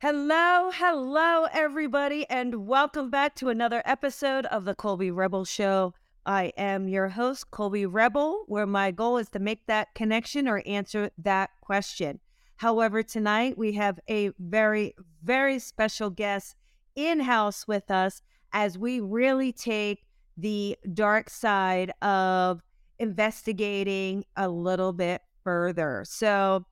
Hello, 0.00 0.70
hello, 0.70 1.46
everybody, 1.50 2.28
and 2.28 2.66
welcome 2.66 3.08
back 3.08 3.34
to 3.36 3.48
another 3.48 3.80
episode 3.86 4.44
of 4.46 4.66
the 4.66 4.74
Colby 4.74 5.10
Rebel 5.10 5.46
Show. 5.46 5.94
I 6.26 6.52
am 6.58 6.88
your 6.88 7.08
host, 7.08 7.50
Colby 7.50 7.86
Rebel, 7.86 8.44
where 8.46 8.66
my 8.66 8.90
goal 8.90 9.16
is 9.16 9.30
to 9.30 9.38
make 9.38 9.64
that 9.66 9.94
connection 9.94 10.46
or 10.46 10.62
answer 10.66 11.10
that 11.16 11.50
question. 11.62 12.20
However, 12.56 13.02
tonight 13.02 13.56
we 13.56 13.72
have 13.74 13.98
a 14.10 14.32
very, 14.38 14.94
very 15.22 15.58
special 15.58 16.10
guest 16.10 16.54
in 16.94 17.20
house 17.20 17.66
with 17.66 17.90
us 17.90 18.20
as 18.52 18.76
we 18.76 19.00
really 19.00 19.52
take 19.52 20.04
the 20.36 20.76
dark 20.92 21.30
side 21.30 21.92
of 22.02 22.60
investigating 22.98 24.24
a 24.36 24.50
little 24.50 24.92
bit 24.92 25.22
further. 25.44 26.04
So, 26.06 26.66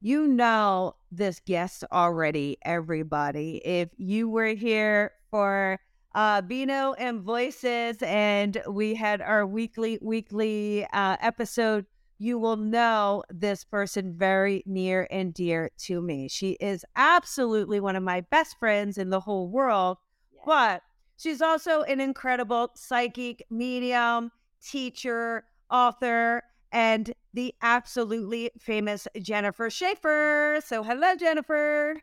you 0.00 0.26
know 0.26 0.94
this 1.12 1.40
guest 1.46 1.84
already, 1.92 2.56
everybody. 2.62 3.60
If 3.64 3.90
you 3.98 4.28
were 4.28 4.54
here 4.54 5.12
for 5.30 5.78
uh, 6.14 6.42
Vino 6.44 6.94
and 6.94 7.22
Voices, 7.22 7.98
and 8.02 8.60
we 8.68 8.94
had 8.94 9.20
our 9.20 9.46
weekly 9.46 9.98
weekly 10.02 10.86
uh, 10.92 11.16
episode, 11.20 11.86
you 12.18 12.38
will 12.38 12.56
know 12.56 13.22
this 13.30 13.64
person 13.64 14.14
very 14.16 14.62
near 14.66 15.06
and 15.10 15.34
dear 15.34 15.70
to 15.78 16.00
me. 16.00 16.28
She 16.28 16.52
is 16.52 16.84
absolutely 16.96 17.80
one 17.80 17.96
of 17.96 18.02
my 18.02 18.22
best 18.22 18.58
friends 18.58 18.98
in 18.98 19.10
the 19.10 19.20
whole 19.20 19.48
world, 19.48 19.98
yes. 20.32 20.42
but 20.46 20.82
she's 21.16 21.42
also 21.42 21.82
an 21.82 22.00
incredible 22.00 22.70
psychic 22.74 23.44
medium, 23.50 24.30
teacher, 24.62 25.44
author, 25.70 26.42
and 26.72 27.12
the 27.34 27.54
absolutely 27.62 28.50
famous 28.58 29.06
Jennifer 29.20 29.70
Shaffer. 29.70 30.60
So, 30.64 30.82
hello, 30.82 31.14
Jennifer. 31.14 32.00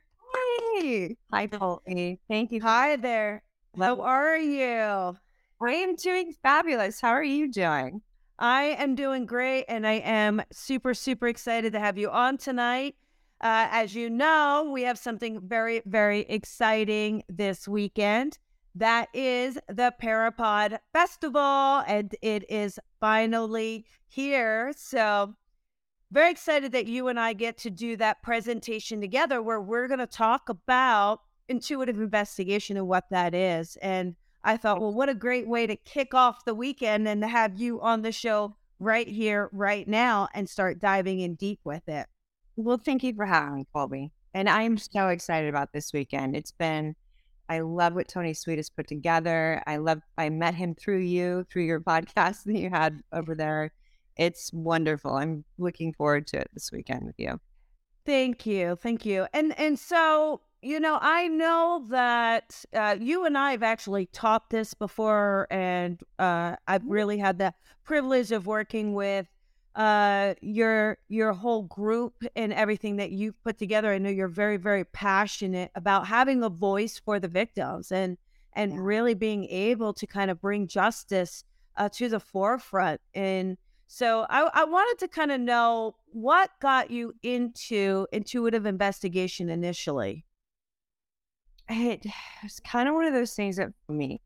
Hey. 0.76 1.18
Hi, 1.34 1.48
Colby. 1.48 2.20
Thank 2.30 2.52
you. 2.52 2.62
Hi 2.62 2.96
there. 2.96 3.44
How 3.78 4.00
are 4.02 4.38
you? 4.38 5.18
I 5.62 5.74
am 5.74 5.96
doing 5.96 6.34
fabulous. 6.42 7.02
How 7.02 7.10
are 7.10 7.24
you 7.24 7.52
doing? 7.52 8.02
I 8.38 8.76
am 8.80 8.96
doing 8.96 9.26
great, 9.26 9.66
and 9.68 9.86
I 9.86 9.96
am 9.96 10.42
super, 10.52 10.94
super 10.94 11.28
excited 11.28 11.74
to 11.74 11.80
have 11.80 11.98
you 11.98 12.10
on 12.10 12.38
tonight. 12.38 12.96
Uh, 13.42 13.68
as 13.72 13.96
you 13.96 14.10
know, 14.10 14.70
we 14.72 14.84
have 14.84 14.98
something 14.98 15.42
very, 15.42 15.82
very 15.86 16.22
exciting 16.22 17.24
this 17.28 17.68
weekend. 17.68 18.38
That 18.80 19.10
is 19.14 19.60
the 19.68 19.94
Parapod 20.02 20.80
Festival, 20.94 21.84
and 21.86 22.16
it 22.22 22.50
is 22.50 22.80
finally 23.02 23.86
here. 24.08 24.72
So, 24.78 25.36
very 26.14 26.32
excited 26.32 26.72
that 26.72 26.88
you 26.88 27.10
and 27.10 27.20
I 27.20 27.34
get 27.34 27.58
to 27.58 27.70
do 27.70 27.98
that 27.98 28.24
presentation 28.24 29.02
together 29.02 29.42
where 29.42 29.60
we're 29.60 29.90
going 29.90 30.00
to 30.00 30.08
talk 30.08 30.48
about 30.48 31.20
intuitive 31.50 32.00
investigation 32.00 32.78
and 32.78 32.88
what 32.88 33.04
that 33.12 33.36
is. 33.36 33.76
And 33.82 34.16
I 34.46 34.56
thought, 34.56 34.80
well, 34.80 34.94
what 34.94 35.10
a 35.10 35.14
great 35.14 35.50
way 35.50 35.68
to 35.68 35.76
kick 35.76 36.14
off 36.14 36.46
the 36.46 36.56
weekend 36.56 37.06
and 37.06 37.22
to 37.22 37.28
have 37.28 37.60
you 37.60 37.82
on 37.82 38.02
the 38.02 38.14
show 38.14 38.56
right 38.80 39.10
here, 39.10 39.50
right 39.52 39.90
now, 39.90 40.30
and 40.34 40.50
start 40.50 40.80
diving 40.80 41.20
in 41.20 41.36
deep 41.36 41.60
with 41.66 41.90
it. 41.90 42.08
Well, 42.56 42.78
thank 42.78 43.04
you 43.04 43.14
for 43.14 43.26
having 43.26 43.56
me, 43.56 43.68
Colby. 43.74 44.14
And 44.34 44.48
I'm 44.48 44.78
so 44.78 45.10
excited 45.10 45.50
about 45.50 45.74
this 45.74 45.92
weekend. 45.92 46.38
It's 46.38 46.54
been 46.54 46.96
I 47.50 47.62
love 47.62 47.96
what 47.96 48.08
Tony 48.08 48.34
Sweet 48.34 48.58
has 48.58 48.70
put 48.70 48.88
together. 48.88 49.62
I 49.66 49.78
love, 49.78 50.02
I 50.18 50.30
met 50.30 50.54
him 50.54 50.76
through 50.76 51.00
you, 51.00 51.46
through 51.52 51.64
your 51.64 51.80
podcast 51.82 52.44
that 52.44 52.58
you 52.58 52.70
had 52.70 53.02
over 53.12 53.36
there. 53.36 53.72
It's 54.18 54.54
wonderful. 54.54 55.16
I'm 55.16 55.44
looking 55.58 55.94
forward 55.94 56.28
to 56.28 56.38
it 56.38 56.50
this 56.54 56.72
weekend 56.72 57.06
with 57.06 57.16
you. 57.18 57.40
Thank 58.06 58.46
you. 58.46 58.76
Thank 58.76 59.06
you. 59.06 59.28
And, 59.34 59.58
and 59.60 59.80
so, 59.80 60.42
you 60.62 60.80
know, 60.80 61.00
I 61.02 61.28
know 61.28 61.86
that 61.90 62.64
uh, 62.74 62.98
you 63.00 63.26
and 63.26 63.38
I 63.38 63.52
have 63.52 63.64
actually 63.64 64.08
taught 64.08 64.50
this 64.50 64.74
before, 64.74 65.48
and 65.50 66.00
uh, 66.20 66.56
I've 66.68 66.82
mm-hmm. 66.82 66.92
really 66.92 67.18
had 67.18 67.38
the 67.38 67.54
privilege 67.84 68.32
of 68.32 68.46
working 68.46 68.94
with 68.94 69.28
uh 69.76 70.34
your 70.42 70.98
your 71.10 71.32
whole 71.32 71.64
group 71.64 72.14
and 72.36 72.52
everything 72.54 72.96
that 72.96 73.12
you've 73.12 73.42
put 73.44 73.58
together 73.58 73.92
i 73.92 73.98
know 73.98 74.10
you're 74.10 74.28
very 74.28 74.58
very 74.58 74.84
passionate 74.84 75.70
about 75.76 76.08
having 76.08 76.42
a 76.42 76.50
voice 76.50 77.00
for 77.00 77.20
the 77.20 77.28
victims 77.28 77.92
and 77.92 78.18
and 78.54 78.74
yeah. 78.74 78.80
really 78.82 79.14
being 79.14 79.46
able 79.46 79.94
to 79.94 80.08
kind 80.08 80.32
of 80.32 80.42
bring 80.42 80.68
justice 80.68 81.44
uh, 81.78 81.88
to 81.88 82.10
the 82.10 82.20
forefront 82.20 83.00
and 83.14 83.58
so 83.92 84.26
I, 84.30 84.48
I 84.54 84.66
wanted 84.66 85.00
to 85.00 85.08
kind 85.08 85.32
of 85.32 85.42
know 85.42 85.96
what 86.12 86.52
got 86.62 86.92
you 86.92 87.14
into 87.24 88.08
intuitive 88.12 88.66
investigation 88.66 89.50
initially 89.50 90.26
it 91.70 92.06
was 92.42 92.60
kind 92.60 92.90
of 92.90 92.96
one 92.96 93.06
of 93.06 93.14
those 93.14 93.34
things 93.34 93.58
that 93.58 93.70
for 93.86 93.94
me 93.94 94.20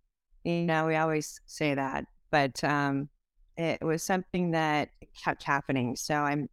you 0.46 0.64
know 0.64 0.88
we 0.88 0.96
always 0.96 1.42
say 1.46 1.76
that 1.76 2.06
but 2.32 2.64
um 2.64 3.10
it 3.58 3.84
was 3.84 4.04
something 4.04 4.52
that 4.52 4.90
kept 5.22 5.44
happening. 5.44 5.96
So 5.96 6.16
I'm, 6.16 6.50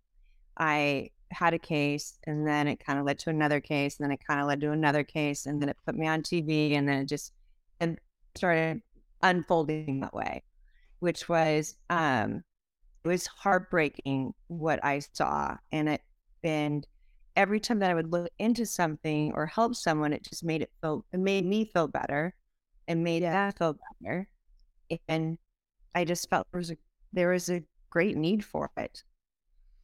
I 0.57 1.11
had 1.31 1.55
a 1.55 1.59
case 1.59 2.19
and 2.27 2.47
then 2.47 2.67
it 2.69 2.85
kind 2.85 2.99
of 2.99 3.05
led 3.05 3.19
to 3.21 3.31
another 3.31 3.61
case 3.61 3.99
and 3.99 4.05
then 4.05 4.13
it 4.13 4.21
kind 4.27 4.41
of 4.41 4.47
led 4.47 4.61
to 4.61 4.73
another 4.73 5.05
case 5.05 5.47
and 5.47 5.61
then 5.61 5.69
it 5.69 5.77
put 5.87 5.95
me 5.95 6.07
on 6.07 6.23
TV 6.23 6.75
and 6.77 6.89
then 6.89 6.99
it 6.99 7.07
just 7.07 7.33
and 7.81 7.99
started 8.35 8.83
unfolding 9.23 10.01
that 10.01 10.15
way, 10.15 10.43
which 10.99 11.29
was, 11.29 11.77
um, 11.89 12.43
it 13.05 13.09
was 13.09 13.27
heartbreaking 13.27 14.35
what 14.49 14.85
I 14.85 15.01
saw. 15.15 15.57
And 15.73 15.89
it, 15.89 16.03
and 16.45 16.87
every 17.37 17.61
time 17.61 17.79
that 17.79 17.91
I 17.91 17.95
would 17.95 18.13
look 18.13 18.31
into 18.39 18.67
something 18.67 19.33
or 19.35 19.47
help 19.47 19.75
someone, 19.75 20.13
it 20.13 20.25
just 20.25 20.45
made 20.45 20.63
it 20.63 20.71
feel, 20.83 21.05
it 21.13 21.21
made 21.21 21.47
me 21.47 21.65
feel 21.65 21.89
better 21.89 22.35
and 22.89 23.03
made 23.03 23.23
yeah. 23.23 23.51
feel 23.53 23.79
better. 24.03 24.29
And 25.09 25.39
I 25.95 26.05
just 26.05 26.29
felt 26.29 26.47
there 26.53 26.59
was 26.59 26.71
a 26.71 26.77
there 27.13 27.31
was 27.31 27.49
a 27.49 27.63
great 27.91 28.17
need 28.17 28.45
for 28.45 28.71
it, 28.77 29.03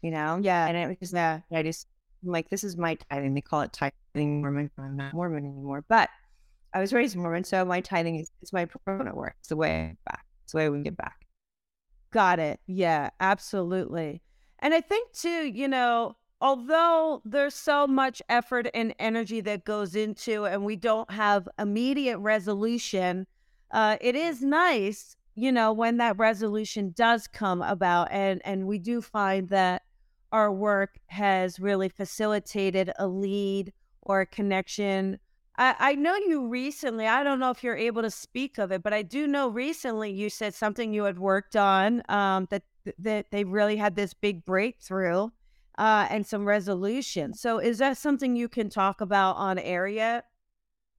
you 0.02 0.10
know? 0.10 0.38
Yeah. 0.42 0.66
And 0.66 0.76
it 0.76 0.98
was 1.00 1.10
that 1.10 1.42
I 1.52 1.62
just, 1.62 1.86
I'm 2.24 2.32
like, 2.32 2.48
this 2.48 2.64
is 2.64 2.76
my 2.76 2.96
tithing. 3.10 3.34
They 3.34 3.40
call 3.40 3.62
it 3.62 3.72
tithing 3.72 4.40
Mormon. 4.40 4.70
I'm 4.78 4.96
not 4.96 5.14
Mormon 5.14 5.44
anymore, 5.44 5.84
but 5.88 6.08
I 6.72 6.80
was 6.80 6.92
raised 6.92 7.16
Mormon. 7.16 7.44
So 7.44 7.64
my 7.64 7.80
tithing 7.80 8.16
is, 8.16 8.30
is 8.42 8.52
my 8.52 8.66
pro 8.66 8.98
work. 9.12 9.34
It's 9.40 9.48
the 9.48 9.56
way 9.56 9.96
back. 10.04 10.24
It's 10.44 10.52
the 10.52 10.58
way 10.58 10.68
we 10.68 10.82
get 10.82 10.96
back. 10.96 11.26
Got 12.12 12.38
it. 12.38 12.60
Yeah, 12.66 13.10
absolutely. 13.20 14.22
And 14.60 14.72
I 14.72 14.80
think 14.80 15.12
too, 15.12 15.46
you 15.46 15.68
know, 15.68 16.16
although 16.40 17.22
there's 17.24 17.54
so 17.54 17.86
much 17.86 18.22
effort 18.28 18.68
and 18.74 18.94
energy 18.98 19.40
that 19.40 19.64
goes 19.64 19.96
into 19.96 20.44
and 20.44 20.64
we 20.64 20.76
don't 20.76 21.10
have 21.10 21.48
immediate 21.58 22.18
resolution, 22.18 23.26
uh, 23.70 23.96
it 24.00 24.14
is 24.14 24.42
nice 24.42 25.15
you 25.36 25.52
know, 25.52 25.72
when 25.72 25.98
that 25.98 26.18
resolution 26.18 26.92
does 26.96 27.26
come 27.26 27.62
about, 27.62 28.08
and 28.10 28.40
and 28.44 28.66
we 28.66 28.78
do 28.78 29.02
find 29.02 29.48
that 29.50 29.82
our 30.32 30.50
work 30.52 30.98
has 31.08 31.60
really 31.60 31.88
facilitated 31.88 32.90
a 32.98 33.06
lead 33.06 33.72
or 34.02 34.22
a 34.22 34.26
connection. 34.26 35.18
I, 35.58 35.74
I 35.78 35.94
know 35.94 36.16
you 36.16 36.48
recently, 36.48 37.06
I 37.06 37.22
don't 37.22 37.38
know 37.38 37.50
if 37.50 37.62
you're 37.62 37.76
able 37.76 38.02
to 38.02 38.10
speak 38.10 38.58
of 38.58 38.72
it, 38.72 38.82
but 38.82 38.92
I 38.92 39.02
do 39.02 39.26
know 39.26 39.48
recently 39.48 40.10
you 40.10 40.30
said 40.30 40.54
something 40.54 40.92
you 40.92 41.04
had 41.04 41.18
worked 41.18 41.54
on 41.54 42.02
um, 42.08 42.48
that 42.50 42.62
that 42.98 43.26
they 43.30 43.44
really 43.44 43.76
had 43.76 43.94
this 43.94 44.14
big 44.14 44.44
breakthrough 44.44 45.28
uh, 45.76 46.06
and 46.08 46.26
some 46.26 46.46
resolution. 46.46 47.34
So 47.34 47.58
is 47.58 47.78
that 47.78 47.98
something 47.98 48.36
you 48.36 48.48
can 48.48 48.70
talk 48.70 49.00
about 49.00 49.36
on 49.36 49.58
air 49.58 49.86
yet? 49.86 50.24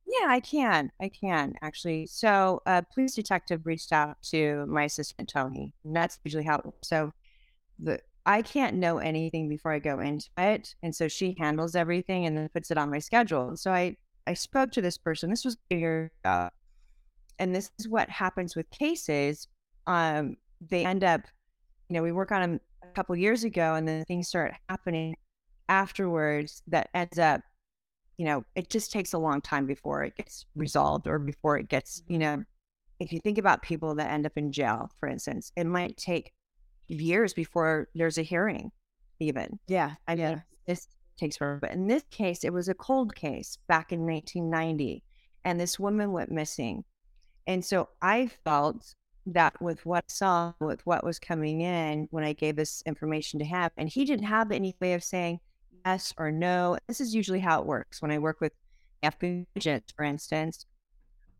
Yeah, 0.07 0.27
I 0.29 0.39
can. 0.39 0.91
I 1.01 1.09
can 1.09 1.55
actually. 1.61 2.07
So, 2.07 2.61
a 2.65 2.69
uh, 2.69 2.81
police 2.93 3.13
detective 3.15 3.65
reached 3.65 3.91
out 3.91 4.17
to 4.31 4.65
my 4.67 4.85
assistant 4.85 5.29
Tony, 5.29 5.73
and 5.83 5.95
that's 5.95 6.19
usually 6.23 6.45
how. 6.45 6.73
So, 6.81 7.11
the 7.79 7.99
I 8.25 8.41
can't 8.41 8.77
know 8.77 8.99
anything 8.99 9.49
before 9.49 9.71
I 9.73 9.79
go 9.79 9.99
into 9.99 10.29
it, 10.37 10.75
and 10.83 10.95
so 10.95 11.07
she 11.07 11.35
handles 11.39 11.75
everything 11.75 12.25
and 12.25 12.37
then 12.37 12.49
puts 12.49 12.71
it 12.71 12.77
on 12.77 12.89
my 12.91 12.99
schedule. 12.99 13.57
So 13.57 13.71
I 13.71 13.97
I 14.27 14.33
spoke 14.33 14.71
to 14.73 14.81
this 14.81 14.97
person. 14.97 15.29
This 15.29 15.45
was 15.45 15.57
year, 15.69 16.11
uh, 16.25 16.49
and 17.39 17.55
this 17.55 17.71
is 17.79 17.89
what 17.89 18.09
happens 18.09 18.55
with 18.55 18.69
cases. 18.71 19.47
Um, 19.87 20.37
they 20.61 20.85
end 20.85 21.03
up, 21.03 21.21
you 21.89 21.95
know, 21.95 22.03
we 22.03 22.11
work 22.11 22.31
on 22.31 22.41
them 22.41 22.59
a 22.83 22.87
couple 22.93 23.15
years 23.15 23.43
ago, 23.43 23.75
and 23.75 23.87
then 23.87 24.05
things 24.05 24.29
start 24.29 24.53
happening 24.69 25.15
afterwards 25.69 26.63
that 26.67 26.89
ends 26.93 27.19
up 27.19 27.41
you 28.17 28.25
know, 28.25 28.43
it 28.55 28.69
just 28.69 28.91
takes 28.91 29.13
a 29.13 29.17
long 29.17 29.41
time 29.41 29.65
before 29.65 30.03
it 30.03 30.15
gets 30.17 30.45
resolved 30.55 31.07
or 31.07 31.19
before 31.19 31.57
it 31.57 31.69
gets, 31.69 32.01
you 32.07 32.17
mm-hmm. 32.17 32.39
know, 32.39 32.43
if 32.99 33.13
you 33.13 33.19
think 33.19 33.37
about 33.37 33.61
people 33.61 33.93
that 33.95 34.11
end 34.11 34.25
up 34.25 34.37
in 34.37 34.51
jail, 34.51 34.89
for 34.99 35.07
instance, 35.07 35.51
it 35.55 35.65
might 35.65 35.97
take 35.97 36.33
years 36.87 37.33
before 37.33 37.89
there's 37.93 38.17
a 38.17 38.23
hearing, 38.23 38.71
even. 39.19 39.59
Yeah. 39.67 39.93
I 40.07 40.15
mean, 40.15 40.21
yeah. 40.21 40.39
this 40.65 40.87
takes 41.17 41.37
forever. 41.37 41.59
But 41.61 41.73
in 41.73 41.87
this 41.87 42.03
case, 42.09 42.43
it 42.43 42.53
was 42.53 42.69
a 42.69 42.73
cold 42.73 43.13
case 43.15 43.57
back 43.67 43.91
in 43.91 44.05
1990, 44.05 45.03
and 45.45 45.59
this 45.59 45.79
woman 45.79 46.11
went 46.11 46.31
missing. 46.31 46.83
And 47.45 47.63
so 47.63 47.89
I 48.01 48.31
felt 48.43 48.95
that 49.27 49.61
with 49.61 49.85
what 49.85 50.05
I 50.09 50.11
saw, 50.11 50.53
with 50.59 50.85
what 50.85 51.03
was 51.03 51.19
coming 51.19 51.61
in 51.61 52.07
when 52.11 52.23
I 52.23 52.33
gave 52.33 52.55
this 52.55 52.81
information 52.85 53.39
to 53.39 53.45
him, 53.45 53.69
and 53.77 53.89
he 53.89 54.05
didn't 54.05 54.25
have 54.25 54.51
any 54.51 54.75
way 54.81 54.93
of 54.93 55.03
saying, 55.03 55.39
yes 55.87 56.13
or 56.17 56.31
no. 56.31 56.77
This 56.87 57.01
is 57.01 57.15
usually 57.15 57.39
how 57.39 57.61
it 57.61 57.65
works 57.65 58.01
when 58.01 58.11
I 58.11 58.19
work 58.19 58.41
with 58.41 58.53
agents, 59.03 59.93
for 59.95 60.03
instance, 60.03 60.65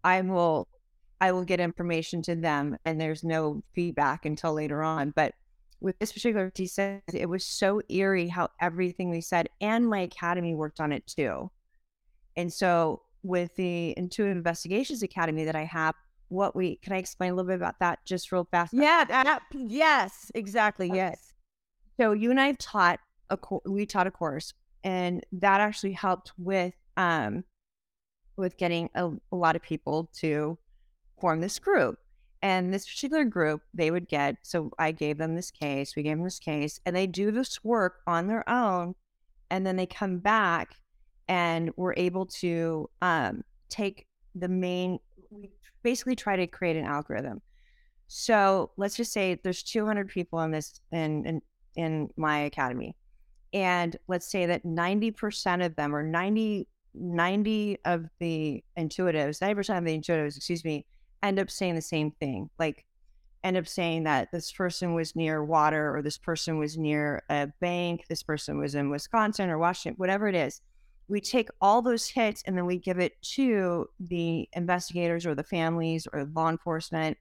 I 0.03 0.21
will 0.21 0.67
I 1.19 1.31
will 1.31 1.43
get 1.43 1.59
information 1.59 2.21
to 2.23 2.35
them 2.35 2.77
and 2.85 3.01
there's 3.01 3.23
no 3.23 3.63
feedback 3.73 4.25
until 4.25 4.53
later 4.53 4.83
on. 4.83 5.11
But 5.15 5.33
with 5.81 5.97
this 5.99 6.13
particular 6.13 6.51
piece, 6.51 6.77
it 6.77 7.29
was 7.29 7.45
so 7.45 7.81
eerie 7.89 8.27
how 8.27 8.49
everything 8.61 9.09
we 9.09 9.21
said 9.21 9.49
and 9.59 9.87
my 9.87 9.99
academy 10.01 10.55
worked 10.55 10.79
on 10.79 10.91
it 10.91 11.05
too. 11.07 11.51
And 12.35 12.53
so 12.53 13.01
with 13.23 13.55
the 13.55 13.95
Intuitive 13.97 14.37
Investigations 14.37 15.01
Academy 15.01 15.43
that 15.45 15.55
I 15.55 15.65
have, 15.65 15.95
what 16.29 16.55
we 16.55 16.77
can 16.77 16.93
I 16.93 16.97
explain 16.97 17.31
a 17.31 17.35
little 17.35 17.49
bit 17.49 17.55
about 17.55 17.79
that 17.79 17.99
just 18.05 18.31
real 18.31 18.47
fast? 18.51 18.73
Yeah, 18.73 19.03
that, 19.05 19.41
yes, 19.53 20.31
exactly. 20.35 20.87
Okay. 20.87 20.97
Yes. 20.97 21.33
So 21.99 22.11
you 22.11 22.29
and 22.29 22.39
I 22.39 22.51
taught 22.53 22.99
a 23.29 23.37
we 23.65 23.85
taught 23.85 24.07
a 24.07 24.11
course, 24.11 24.53
and 24.83 25.25
that 25.31 25.61
actually 25.61 25.93
helped 25.93 26.31
with 26.37 26.73
um 26.95 27.43
with 28.37 28.57
getting 28.57 28.89
a, 28.95 29.09
a 29.31 29.35
lot 29.35 29.55
of 29.55 29.61
people 29.61 30.09
to 30.19 30.57
form 31.19 31.41
this 31.41 31.59
group. 31.59 31.97
And 32.43 32.71
this 32.71 32.87
particular 32.87 33.25
group, 33.25 33.63
they 33.73 33.89
would 33.89 34.07
get 34.07 34.37
so 34.43 34.71
I 34.77 34.91
gave 34.91 35.17
them 35.17 35.35
this 35.35 35.51
case, 35.51 35.95
we 35.95 36.03
gave 36.03 36.17
them 36.17 36.23
this 36.23 36.39
case, 36.39 36.79
and 36.85 36.95
they 36.95 37.07
do 37.07 37.31
this 37.31 37.63
work 37.63 38.01
on 38.05 38.27
their 38.27 38.47
own, 38.47 38.95
and 39.49 39.65
then 39.65 39.75
they 39.75 39.87
come 39.87 40.19
back 40.19 40.75
and 41.27 41.71
we're 41.75 41.93
able 41.97 42.25
to 42.25 42.89
um, 43.01 43.43
take 43.69 44.05
the 44.35 44.47
main 44.47 44.99
we 45.29 45.49
basically 45.83 46.15
try 46.15 46.35
to 46.35 46.47
create 46.47 46.75
an 46.75 46.85
algorithm 46.85 47.41
so 48.07 48.71
let's 48.77 48.95
just 48.95 49.11
say 49.11 49.39
there's 49.43 49.63
200 49.63 50.07
people 50.07 50.39
in 50.41 50.51
this 50.51 50.79
in 50.91 51.25
in, 51.25 51.41
in 51.75 52.09
my 52.17 52.39
academy 52.39 52.95
and 53.53 53.97
let's 54.07 54.29
say 54.29 54.45
that 54.45 54.63
90% 54.65 55.65
of 55.65 55.75
them 55.75 55.95
or 55.95 56.03
90 56.03 56.67
90 56.99 57.77
of 57.85 58.05
the 58.19 58.63
intuitives 58.77 59.39
90% 59.39 59.77
of 59.77 59.85
the 59.85 59.97
intuitives 59.97 60.35
excuse 60.35 60.65
me 60.65 60.85
end 61.21 61.39
up 61.39 61.49
saying 61.49 61.75
the 61.75 61.81
same 61.81 62.11
thing 62.11 62.49
like 62.57 62.85
end 63.43 63.55
up 63.55 63.67
saying 63.67 64.03
that 64.03 64.29
this 64.31 64.51
person 64.51 64.93
was 64.93 65.15
near 65.15 65.43
water 65.43 65.95
or 65.95 66.01
this 66.01 66.17
person 66.17 66.57
was 66.57 66.77
near 66.77 67.21
a 67.29 67.47
bank 67.61 68.05
this 68.09 68.23
person 68.23 68.57
was 68.57 68.73
in 68.73 68.89
wisconsin 68.89 69.49
or 69.49 69.57
washington 69.57 69.97
whatever 69.97 70.27
it 70.27 70.35
is. 70.35 70.61
We 71.09 71.21
take 71.21 71.47
all 71.61 71.81
those 71.81 72.05
hits 72.07 72.43
and 72.45 72.57
then 72.57 72.65
we 72.65 72.77
give 72.77 72.99
it 72.99 73.13
to 73.35 73.87
the 73.99 74.49
investigators 74.51 75.25
or 75.25 75.35
the 75.35 75.43
families 75.43 76.05
or 76.11 76.25
law 76.35 76.49
enforcement 76.49 77.17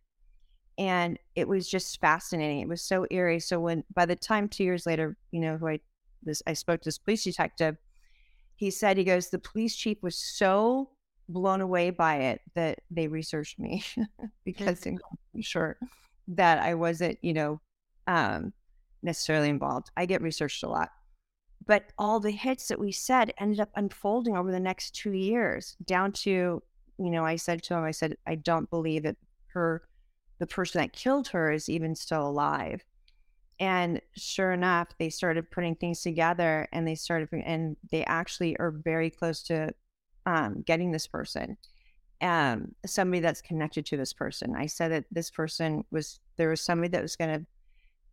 and 0.78 1.18
it 1.36 1.48
was 1.48 1.70
just 1.70 2.00
fascinating. 2.00 2.60
It 2.60 2.68
was 2.68 2.82
so 2.82 3.06
eerie. 3.10 3.40
So 3.40 3.60
when 3.60 3.84
by 3.94 4.04
the 4.04 4.16
time 4.16 4.48
two 4.48 4.64
years 4.64 4.86
later 4.86 5.16
you 5.30 5.40
know 5.40 5.56
who 5.56 5.68
i 5.68 5.80
this 6.26 6.42
i 6.46 6.52
spoke 6.52 6.80
to 6.82 6.88
this 6.88 6.98
police 6.98 7.24
detective. 7.24 7.76
He 8.56 8.70
said 8.70 8.96
he 8.96 9.04
goes 9.04 9.28
the 9.28 9.38
police 9.38 9.76
chief 9.76 10.02
was 10.02 10.16
so 10.16 10.90
blown 11.28 11.60
away 11.60 11.90
by 11.90 12.16
it 12.16 12.40
that 12.54 12.80
they 12.90 13.08
researched 13.08 13.58
me 13.58 13.82
because 14.44 14.86
i'm 14.86 14.98
sure 15.40 15.76
that 16.28 16.58
i 16.58 16.74
wasn't 16.74 17.18
you 17.22 17.32
know 17.32 17.60
um 18.06 18.52
necessarily 19.06 19.48
involved. 19.48 19.90
I 19.96 20.04
get 20.04 20.20
researched 20.20 20.62
a 20.62 20.68
lot. 20.68 20.90
But 21.64 21.84
all 21.98 22.20
the 22.20 22.30
hits 22.30 22.68
that 22.68 22.78
we 22.78 22.92
said 22.92 23.32
ended 23.38 23.60
up 23.60 23.70
unfolding 23.74 24.36
over 24.36 24.52
the 24.52 24.60
next 24.60 24.94
two 24.94 25.12
years 25.12 25.76
down 25.84 26.12
to, 26.12 26.62
you 26.98 27.10
know, 27.10 27.24
I 27.24 27.36
said 27.36 27.62
to 27.64 27.74
him, 27.74 27.84
I 27.84 27.90
said, 27.90 28.16
I 28.26 28.34
don't 28.34 28.70
believe 28.70 29.04
that 29.04 29.16
her, 29.48 29.82
the 30.38 30.46
person 30.46 30.80
that 30.80 30.92
killed 30.92 31.28
her 31.28 31.50
is 31.50 31.68
even 31.68 31.94
still 31.94 32.28
alive. 32.28 32.84
And 33.58 34.00
sure 34.16 34.52
enough, 34.52 34.88
they 34.98 35.08
started 35.08 35.50
putting 35.50 35.76
things 35.76 36.02
together 36.02 36.68
and 36.72 36.86
they 36.86 36.94
started, 36.94 37.28
and 37.32 37.76
they 37.90 38.04
actually 38.04 38.56
are 38.58 38.70
very 38.70 39.10
close 39.10 39.42
to 39.44 39.72
um, 40.26 40.62
getting 40.66 40.92
this 40.92 41.06
person, 41.06 41.56
um, 42.20 42.74
somebody 42.84 43.20
that's 43.20 43.40
connected 43.40 43.86
to 43.86 43.96
this 43.96 44.12
person. 44.12 44.54
I 44.56 44.66
said 44.66 44.92
that 44.92 45.04
this 45.10 45.30
person 45.30 45.84
was, 45.90 46.20
there 46.36 46.50
was 46.50 46.60
somebody 46.60 46.88
that 46.88 47.02
was 47.02 47.16
going 47.16 47.40
to, 47.40 47.46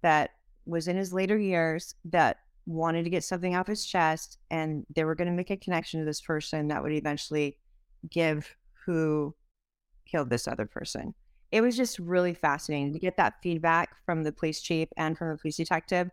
that 0.01 0.31
was 0.65 0.87
in 0.87 0.95
his 0.95 1.11
later 1.11 1.37
years 1.37 1.95
that 2.05 2.37
wanted 2.65 3.03
to 3.03 3.09
get 3.09 3.23
something 3.23 3.55
off 3.55 3.67
his 3.67 3.85
chest 3.85 4.37
and 4.49 4.85
they 4.95 5.03
were 5.03 5.15
going 5.15 5.27
to 5.27 5.33
make 5.33 5.49
a 5.49 5.57
connection 5.57 5.99
to 5.99 6.05
this 6.05 6.21
person 6.21 6.69
that 6.69 6.81
would 6.81 6.93
eventually 6.93 7.57
give 8.09 8.55
who 8.85 9.35
killed 10.05 10.29
this 10.29 10.47
other 10.47 10.65
person. 10.65 11.13
It 11.53 11.61
was 11.61 11.77
just 11.77 11.99
really 11.99 12.33
fascinating 12.33 12.93
to 12.93 12.99
get 12.99 13.17
that 13.17 13.35
feedback 13.41 13.95
from 14.05 14.23
the 14.23 14.31
police 14.31 14.61
chief 14.61 14.89
and 14.97 15.17
from 15.17 15.29
the 15.29 15.37
police 15.37 15.57
detective 15.57 16.09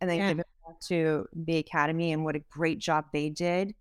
and 0.00 0.08
then 0.08 0.18
yeah. 0.18 0.28
give 0.28 0.38
it 0.38 0.46
back 0.66 0.80
to 0.88 1.26
the 1.34 1.56
academy 1.58 2.12
and 2.12 2.24
what 2.24 2.36
a 2.36 2.42
great 2.50 2.78
job 2.78 3.06
they 3.12 3.28
did. 3.28 3.74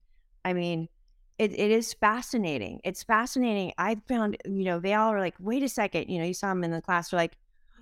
I 0.43 0.53
mean, 0.53 0.89
it, 1.37 1.51
it 1.51 1.71
is 1.71 1.93
fascinating. 1.93 2.81
It's 2.83 3.03
fascinating. 3.03 3.73
I 3.77 3.97
found, 4.07 4.37
you 4.45 4.65
know, 4.65 4.79
they 4.79 4.93
all 4.93 5.13
are 5.13 5.19
like, 5.19 5.35
wait 5.39 5.63
a 5.63 5.69
second, 5.69 6.09
you 6.09 6.19
know, 6.19 6.25
you 6.25 6.33
saw 6.33 6.49
them 6.49 6.63
in 6.63 6.71
the 6.71 6.81
class, 6.81 7.09
they're 7.09 7.19
like, 7.19 7.37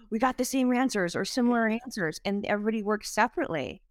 we 0.09 0.19
got 0.19 0.37
the 0.37 0.45
same 0.45 0.73
answers 0.73 1.15
or 1.15 1.23
similar 1.23 1.67
answers, 1.67 2.19
and 2.25 2.45
everybody 2.45 2.83
works 2.83 3.09
separately 3.09 3.81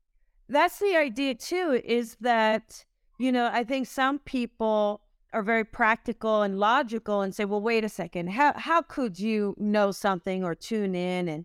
that's 0.50 0.80
the 0.80 0.96
idea 0.96 1.34
too 1.34 1.80
is 1.84 2.16
that 2.20 2.84
you 3.18 3.30
know 3.30 3.48
i 3.52 3.64
think 3.64 3.86
some 3.86 4.18
people 4.18 5.00
are 5.32 5.42
very 5.42 5.64
practical 5.64 6.42
and 6.42 6.58
logical 6.58 7.20
and 7.20 7.34
say 7.34 7.44
well 7.44 7.60
wait 7.60 7.84
a 7.84 7.88
second 7.88 8.28
how 8.30 8.52
how 8.56 8.82
could 8.82 9.18
you 9.18 9.54
know 9.58 9.90
something 9.90 10.42
or 10.44 10.54
tune 10.54 10.94
in 10.94 11.28
and 11.28 11.44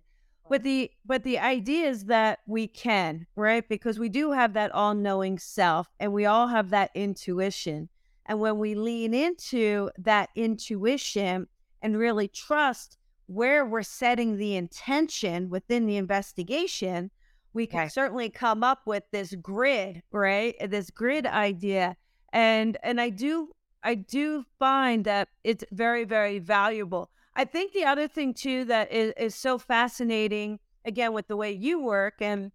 but 0.49 0.63
the 0.63 0.91
but 1.05 1.23
the 1.23 1.39
idea 1.39 1.87
is 1.87 2.05
that 2.05 2.39
we 2.47 2.67
can 2.67 3.25
right 3.35 3.67
because 3.69 3.99
we 3.99 4.09
do 4.09 4.31
have 4.31 4.53
that 4.53 4.71
all-knowing 4.71 5.37
self 5.37 5.87
and 5.99 6.13
we 6.13 6.25
all 6.25 6.47
have 6.47 6.69
that 6.69 6.91
intuition 6.93 7.89
and 8.25 8.39
when 8.39 8.57
we 8.57 8.75
lean 8.75 9.13
into 9.13 9.89
that 9.97 10.29
intuition 10.35 11.47
and 11.81 11.97
really 11.97 12.27
trust 12.27 12.98
where 13.27 13.65
we're 13.65 13.83
setting 13.83 14.38
the 14.38 14.55
intention 14.55 15.50
within 15.50 15.86
the 15.86 15.98
investigation 15.98 17.10
we 17.55 17.65
can 17.65 17.83
okay. 17.83 17.89
certainly 17.89 18.29
come 18.29 18.63
up 18.63 18.86
with 18.86 19.03
this 19.12 19.33
grid, 19.36 20.03
right? 20.12 20.55
This 20.69 20.89
grid 20.91 21.25
idea. 21.25 21.95
And 22.33 22.77
and 22.83 23.00
I 23.00 23.10
do 23.10 23.50
I 23.86 23.96
do 23.96 24.44
find 24.60 25.06
that 25.06 25.30
it's 25.44 25.63
very, 25.72 26.04
very 26.04 26.39
valuable. 26.39 27.10
I 27.36 27.46
think 27.46 27.72
the 27.72 27.86
other 27.86 28.08
thing 28.08 28.34
too 28.34 28.65
that 28.65 28.92
is, 28.92 29.13
is 29.18 29.36
so 29.36 29.58
fascinating, 29.58 30.60
again, 30.84 31.13
with 31.13 31.27
the 31.27 31.38
way 31.38 31.51
you 31.51 31.80
work 31.80 32.15
and 32.20 32.51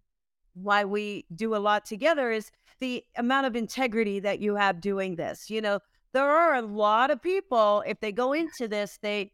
why 0.53 0.83
we 0.83 1.25
do 1.33 1.55
a 1.55 1.57
lot 1.57 1.85
together 1.85 2.31
is 2.31 2.51
the 2.79 3.03
amount 3.15 3.47
of 3.47 3.55
integrity 3.55 4.19
that 4.19 4.39
you 4.39 4.55
have 4.55 4.81
doing 4.81 5.15
this. 5.15 5.49
You 5.49 5.61
know, 5.61 5.79
there 6.13 6.29
are 6.29 6.55
a 6.55 6.61
lot 6.61 7.09
of 7.09 7.21
people, 7.21 7.83
if 7.87 7.99
they 7.99 8.11
go 8.11 8.33
into 8.33 8.67
this, 8.67 8.99
they 9.01 9.31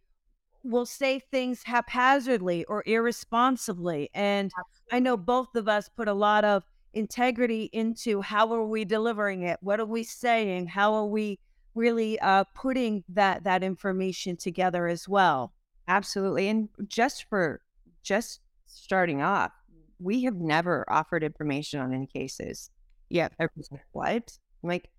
will 0.64 0.86
say 0.86 1.20
things 1.20 1.64
haphazardly 1.64 2.64
or 2.66 2.84
irresponsibly. 2.86 4.10
And. 4.14 4.52
I 4.90 5.00
know 5.00 5.18
both 5.18 5.54
of 5.56 5.68
us 5.68 5.90
put 5.90 6.08
a 6.08 6.14
lot 6.14 6.46
of 6.46 6.64
integrity 6.94 7.70
into 7.74 8.22
how 8.22 8.54
are 8.54 8.66
we 8.66 8.86
delivering 8.86 9.44
it? 9.44 9.58
What 9.62 9.82
are 9.82 9.86
we 9.86 10.04
saying? 10.04 10.68
How 10.68 10.94
are 10.94 11.06
we 11.06 11.40
really 11.78 12.20
uh, 12.20 12.44
putting 12.56 13.04
that 13.10 13.44
that 13.44 13.64
information 13.64 14.36
together 14.36 14.88
as 14.88 15.08
well? 15.08 15.54
Absolutely. 15.88 16.50
And 16.50 16.70
just 16.88 17.26
for 17.30 17.62
just 18.04 18.42
starting 18.66 19.22
off, 19.22 19.52
we 20.00 20.24
have 20.24 20.36
never 20.36 20.86
offered 20.90 21.24
information 21.24 21.80
on 21.80 21.94
any 21.94 22.08
cases. 22.08 22.70
Yeah. 23.10 23.30
What? 23.94 24.38
Like, 24.64 24.90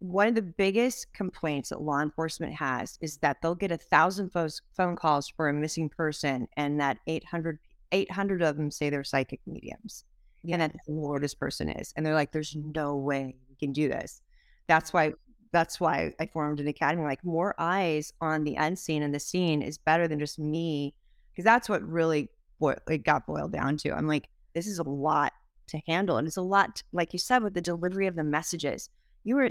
one 0.00 0.28
of 0.28 0.34
the 0.36 0.42
biggest 0.42 1.12
complaints 1.12 1.70
that 1.70 1.80
law 1.80 2.00
enforcement 2.00 2.54
has 2.54 2.98
is 3.00 3.16
that 3.18 3.38
they'll 3.42 3.56
get 3.56 3.72
a 3.72 3.76
thousand 3.76 4.30
phone 4.30 4.96
calls 4.96 5.28
for 5.28 5.48
a 5.48 5.52
missing 5.52 5.88
person 5.88 6.46
and 6.56 6.80
that 6.80 6.98
800, 7.08 7.58
800 7.90 8.42
of 8.42 8.56
them 8.56 8.70
say 8.70 8.90
they're 8.90 9.02
psychic 9.02 9.40
mediums 9.44 10.04
yeah. 10.44 10.54
and 10.54 10.62
that's 10.62 10.78
who 10.86 11.18
this 11.18 11.34
person 11.34 11.68
is. 11.68 11.92
And 11.96 12.04
they're 12.04 12.14
like, 12.14 12.32
there's 12.32 12.56
no 12.56 12.96
way 12.96 13.36
we 13.48 13.56
can 13.56 13.72
do 13.72 13.88
this. 13.88 14.22
That's 14.66 14.92
why, 14.92 15.12
that's 15.52 15.80
why 15.80 16.12
I 16.20 16.26
formed 16.26 16.60
an 16.60 16.68
academy. 16.68 17.04
Like 17.04 17.24
more 17.24 17.54
eyes 17.58 18.12
on 18.20 18.44
the 18.44 18.56
unseen 18.56 19.02
and 19.02 19.14
the 19.14 19.20
seen 19.20 19.62
is 19.62 19.78
better 19.78 20.08
than 20.08 20.18
just 20.18 20.38
me. 20.38 20.94
Cause 21.36 21.44
that's 21.44 21.68
what 21.68 21.82
really, 21.82 22.28
what 22.58 22.82
it 22.88 23.04
got 23.04 23.26
boiled 23.26 23.52
down 23.52 23.76
to. 23.78 23.92
I'm 23.92 24.08
like, 24.08 24.28
this 24.54 24.66
is 24.66 24.78
a 24.78 24.82
lot 24.82 25.32
to 25.68 25.80
handle. 25.86 26.16
And 26.16 26.26
it's 26.26 26.36
a 26.36 26.42
lot, 26.42 26.82
like 26.92 27.12
you 27.12 27.18
said, 27.18 27.42
with 27.42 27.54
the 27.54 27.60
delivery 27.60 28.06
of 28.06 28.16
the 28.16 28.24
messages. 28.24 28.90
You 29.24 29.36
were 29.36 29.44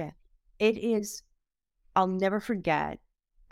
it 0.59 0.77
is, 0.77 1.23
I'll 1.95 2.07
never 2.07 2.39
forget, 2.39 2.99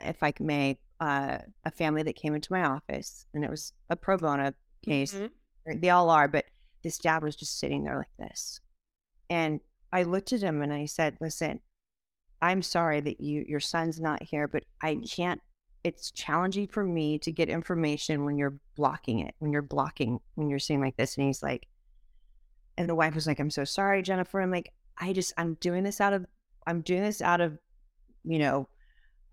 if 0.04 0.22
I 0.22 0.34
may, 0.40 0.78
uh, 1.00 1.40
a 1.64 1.72
family 1.72 2.04
that 2.04 2.16
came 2.16 2.36
into 2.36 2.52
my 2.52 2.64
office 2.64 3.26
and 3.34 3.44
it 3.44 3.50
was 3.50 3.74
a 3.90 3.96
pro 3.96 4.18
bono 4.18 4.54
case. 4.84 5.14
Mm-hmm. 5.14 5.80
They 5.80 5.90
all 5.90 6.10
are, 6.10 6.28
but 6.28 6.46
this 6.84 6.98
dad 6.98 7.24
was 7.24 7.36
just 7.36 7.60
sitting 7.60 7.84
there 7.84 7.98
like 7.98 8.30
this. 8.30 8.60
And 9.30 9.60
I 9.92 10.04
looked 10.04 10.34
at 10.34 10.42
him 10.42 10.62
and 10.62 10.74
I 10.74 10.86
said, 10.86 11.18
listen, 11.20 11.60
I'm 12.42 12.62
sorry 12.62 13.00
that 13.02 13.22
you 13.22 13.46
your 13.48 13.60
son's 13.60 14.00
not 14.00 14.24
here, 14.24 14.48
but 14.48 14.64
I 14.82 14.96
mm. 14.96 15.12
can't 15.12 15.42
it's 15.84 16.10
challenging 16.10 16.68
for 16.68 16.84
me 16.84 17.20
to 17.20 17.32
get 17.32 17.48
information 17.48 18.26
when 18.26 18.38
you're 18.38 18.58
blocking 18.76 19.20
it, 19.20 19.36
when 19.38 19.52
you're 19.52 19.62
blocking, 19.62 20.20
when 20.34 20.50
you're 20.50 20.58
saying 20.58 20.82
like 20.82 20.98
this. 20.98 21.16
And 21.16 21.28
he's 21.28 21.44
like, 21.44 21.68
and 22.76 22.90
the 22.90 22.96
wife 22.96 23.14
was 23.14 23.28
like, 23.28 23.40
I'm 23.40 23.52
so 23.52 23.64
sorry, 23.66 24.02
Jennifer. 24.02 24.42
I'm 24.42 24.50
like, 24.50 24.74
I 24.98 25.14
just 25.14 25.34
I'm 25.38 25.56
doing 25.56 25.84
this 25.84 26.02
out 26.02 26.14
of 26.14 26.26
I'm 26.66 26.82
doing 26.82 27.04
this 27.04 27.22
out 27.22 27.42
of 27.42 27.58
you 28.24 28.40
know, 28.40 28.68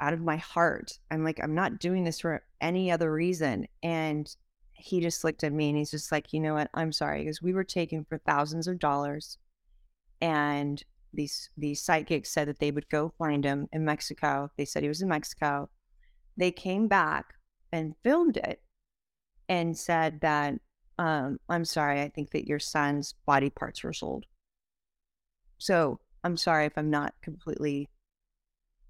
out 0.00 0.12
of 0.12 0.20
my 0.20 0.36
heart. 0.36 0.98
I'm 1.10 1.24
like, 1.24 1.40
I'm 1.42 1.54
not 1.54 1.78
doing 1.78 2.04
this 2.04 2.20
for 2.20 2.42
any 2.60 2.90
other 2.90 3.10
reason. 3.12 3.66
And 3.82 4.34
he 4.74 5.00
just 5.00 5.24
looked 5.24 5.44
at 5.44 5.52
me 5.52 5.70
and 5.70 5.78
he's 5.78 5.92
just 5.92 6.12
like, 6.12 6.32
you 6.32 6.40
know 6.40 6.54
what? 6.54 6.70
I'm 6.74 6.92
sorry 6.92 7.20
because 7.20 7.40
we 7.40 7.54
were 7.54 7.64
taken 7.64 8.04
for 8.04 8.18
thousands 8.18 8.66
of 8.68 8.78
dollars, 8.78 9.38
and 10.20 10.82
these 11.12 11.50
these 11.56 11.82
psychics 11.82 12.30
said 12.30 12.48
that 12.48 12.58
they 12.58 12.70
would 12.70 12.88
go 12.88 13.12
find 13.18 13.44
him 13.44 13.68
in 13.72 13.84
Mexico. 13.84 14.50
They 14.56 14.64
said 14.64 14.82
he 14.82 14.88
was 14.88 15.02
in 15.02 15.08
Mexico. 15.08 15.68
They 16.36 16.50
came 16.50 16.88
back 16.88 17.34
and 17.72 17.94
filmed 18.02 18.36
it 18.36 18.62
and 19.48 19.76
said 19.76 20.20
that 20.20 20.54
um, 20.98 21.38
I'm 21.48 21.64
sorry, 21.64 22.00
I 22.00 22.08
think 22.08 22.30
that 22.30 22.46
your 22.46 22.58
son's 22.58 23.14
body 23.26 23.50
parts 23.50 23.82
were 23.82 23.92
sold. 23.92 24.24
So 25.58 26.00
I'm 26.24 26.36
sorry 26.36 26.66
if 26.66 26.76
I'm 26.76 26.90
not 26.90 27.14
completely 27.22 27.88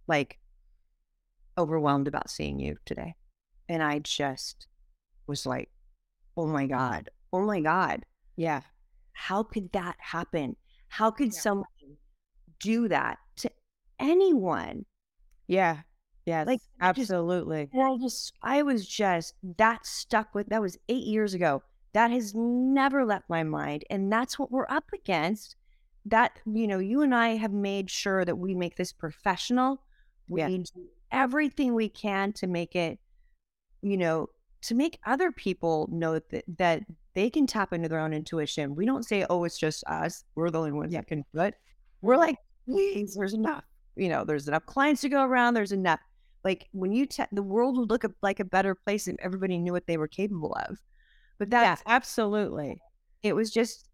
like 0.09 0.39
overwhelmed 1.57 2.09
about 2.09 2.31
seeing 2.31 2.59
you 2.59 2.77
today. 2.85 3.15
And 3.69 3.83
I 3.83 4.01
just 4.01 4.67
was 5.27 5.47
like, 5.47 5.71
oh 6.37 6.47
my 6.47 6.67
God, 6.67 7.11
oh 7.33 7.43
my 7.43 7.61
God. 7.61 8.05
Yeah. 8.37 8.63
How 9.13 9.43
could 9.43 9.73
that 9.73 9.97
happen? 9.99 10.57
How 10.89 11.11
could 11.11 11.33
yeah. 11.33 11.41
someone 11.41 11.67
do 12.63 12.89
that 12.89 13.19
to 13.37 13.51
anyone? 13.99 14.87
Yeah. 15.49 15.81
Yes. 16.25 16.47
Like 16.47 16.61
absolutely. 16.81 17.65
Just, 17.65 17.75
and 17.75 17.83
I 17.83 17.97
just 17.97 18.33
I 18.43 18.63
was 18.63 18.87
just 18.87 19.35
that 19.59 19.85
stuck 19.85 20.35
with 20.35 20.49
that 20.49 20.63
was 20.63 20.79
eight 20.89 21.05
years 21.05 21.35
ago. 21.35 21.63
That 21.95 22.11
has 22.11 22.33
never 22.35 23.05
left 23.05 23.29
my 23.29 23.43
mind. 23.43 23.85
And 23.91 24.11
that's 24.11 24.39
what 24.39 24.51
we're 24.51 24.69
up 24.71 24.85
against. 24.95 25.57
That, 26.07 26.33
you 26.47 26.67
know, 26.67 26.79
you 26.79 27.03
and 27.03 27.15
I 27.15 27.37
have 27.37 27.53
made 27.53 27.91
sure 27.91 28.25
that 28.25 28.37
we 28.37 28.55
make 28.55 28.77
this 28.77 28.93
professional. 28.93 29.83
We 30.29 30.41
yeah. 30.41 30.49
do 30.49 30.65
everything 31.11 31.75
we 31.75 31.89
can 31.89 32.33
to 32.35 32.47
make 32.47 32.75
it, 32.75 32.99
you 33.83 33.97
know, 33.97 34.29
to 34.63 34.75
make 34.75 34.99
other 35.07 35.31
people 35.31 35.89
know 35.93 36.15
that, 36.15 36.45
that 36.57 36.83
they 37.15 37.29
can 37.29 37.47
tap 37.47 37.73
into 37.73 37.89
their 37.89 38.01
own 38.01 38.15
intuition. 38.15 38.75
We 38.75 38.87
don't 38.87 39.05
say, 39.05 39.27
oh, 39.29 39.45
it's 39.45 39.59
just 39.59 39.85
us. 39.85 40.25
We're 40.35 40.51
the 40.51 40.59
only 40.59 40.73
ones 40.73 40.93
yeah. 40.93 41.01
that 41.01 41.09
can 41.09 41.25
do 41.35 41.41
it. 41.41 41.55
We're 42.01 42.17
like, 42.17 42.37
please, 42.67 43.15
there's 43.15 43.35
enough. 43.35 43.65
You 43.97 44.09
know, 44.09 44.25
there's 44.25 44.49
enough 44.49 44.67
clients 44.67 45.03
to 45.03 45.09
go 45.09 45.23
around. 45.23 45.55
There's 45.55 45.73
enough. 45.73 46.01
Like 46.45 46.69
when 46.73 46.93
you, 46.93 47.07
te- 47.07 47.25
the 47.31 47.43
world 47.43 47.77
would 47.77 47.91
look 47.91 48.05
like 48.23 48.41
a 48.41 48.45
better 48.45 48.75
place 48.75 49.07
if 49.07 49.17
everybody 49.21 49.59
knew 49.59 49.73
what 49.73 49.87
they 49.87 49.97
were 49.97 50.09
capable 50.09 50.55
of. 50.69 50.79
But 51.39 51.51
that's 51.51 51.83
yeah, 51.87 51.95
absolutely. 51.95 52.81
It 53.23 53.35
was 53.35 53.51
just, 53.51 53.89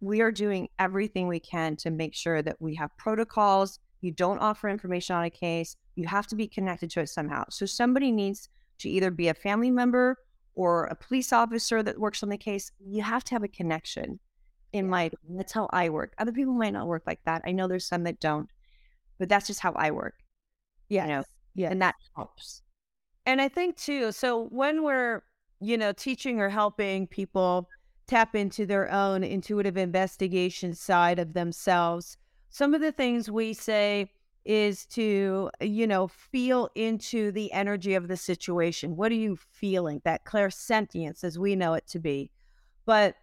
we 0.00 0.20
are 0.20 0.32
doing 0.32 0.68
everything 0.78 1.28
we 1.28 1.40
can 1.40 1.76
to 1.76 1.90
make 1.90 2.14
sure 2.14 2.42
that 2.42 2.60
we 2.60 2.74
have 2.74 2.96
protocols. 2.98 3.78
You 4.02 4.10
don't 4.10 4.38
offer 4.38 4.68
information 4.68 5.16
on 5.16 5.24
a 5.24 5.30
case. 5.30 5.76
You 5.96 6.06
have 6.06 6.26
to 6.26 6.36
be 6.36 6.46
connected 6.46 6.90
to 6.90 7.00
it 7.00 7.08
somehow. 7.08 7.44
So 7.48 7.64
somebody 7.64 8.12
needs 8.12 8.50
to 8.80 8.90
either 8.90 9.10
be 9.10 9.28
a 9.28 9.34
family 9.34 9.70
member 9.70 10.18
or 10.54 10.84
a 10.84 10.94
police 10.94 11.32
officer 11.32 11.82
that 11.82 11.98
works 11.98 12.22
on 12.22 12.28
the 12.28 12.36
case. 12.36 12.70
You 12.84 13.02
have 13.02 13.24
to 13.24 13.34
have 13.34 13.44
a 13.44 13.48
connection. 13.48 14.20
In 14.74 14.88
my, 14.88 15.10
that's 15.28 15.52
how 15.52 15.68
I 15.72 15.88
work. 15.88 16.14
Other 16.18 16.32
people 16.32 16.52
might 16.52 16.72
not 16.72 16.88
work 16.88 17.04
like 17.06 17.20
that. 17.26 17.42
I 17.46 17.52
know 17.52 17.68
there's 17.68 17.86
some 17.86 18.02
that 18.02 18.18
don't, 18.18 18.48
but 19.20 19.28
that's 19.28 19.46
just 19.46 19.60
how 19.60 19.72
I 19.72 19.92
work. 19.92 20.14
Yeah, 20.88 21.04
you 21.04 21.12
know, 21.12 21.24
yeah, 21.54 21.70
and 21.70 21.80
that 21.80 21.94
helps. 22.16 22.62
And 23.24 23.40
I 23.40 23.48
think 23.48 23.76
too. 23.76 24.10
So 24.10 24.46
when 24.46 24.82
we're, 24.82 25.22
you 25.60 25.78
know, 25.78 25.92
teaching 25.92 26.40
or 26.40 26.48
helping 26.48 27.06
people 27.06 27.68
tap 28.08 28.34
into 28.34 28.66
their 28.66 28.90
own 28.92 29.22
intuitive 29.22 29.76
investigation 29.76 30.74
side 30.74 31.20
of 31.20 31.34
themselves, 31.34 32.16
some 32.50 32.74
of 32.74 32.80
the 32.80 32.92
things 32.92 33.30
we 33.30 33.54
say 33.54 34.10
is 34.44 34.86
to, 34.86 35.50
you 35.60 35.86
know, 35.86 36.08
feel 36.08 36.68
into 36.74 37.30
the 37.30 37.52
energy 37.52 37.94
of 37.94 38.08
the 38.08 38.16
situation. 38.16 38.96
What 38.96 39.12
are 39.12 39.14
you 39.14 39.38
feeling? 39.52 40.02
That 40.04 40.24
clairsentience, 40.24 41.22
as 41.22 41.38
we 41.38 41.54
know 41.54 41.74
it 41.74 41.86
to 41.86 42.00
be. 42.00 42.32
But, 42.84 43.14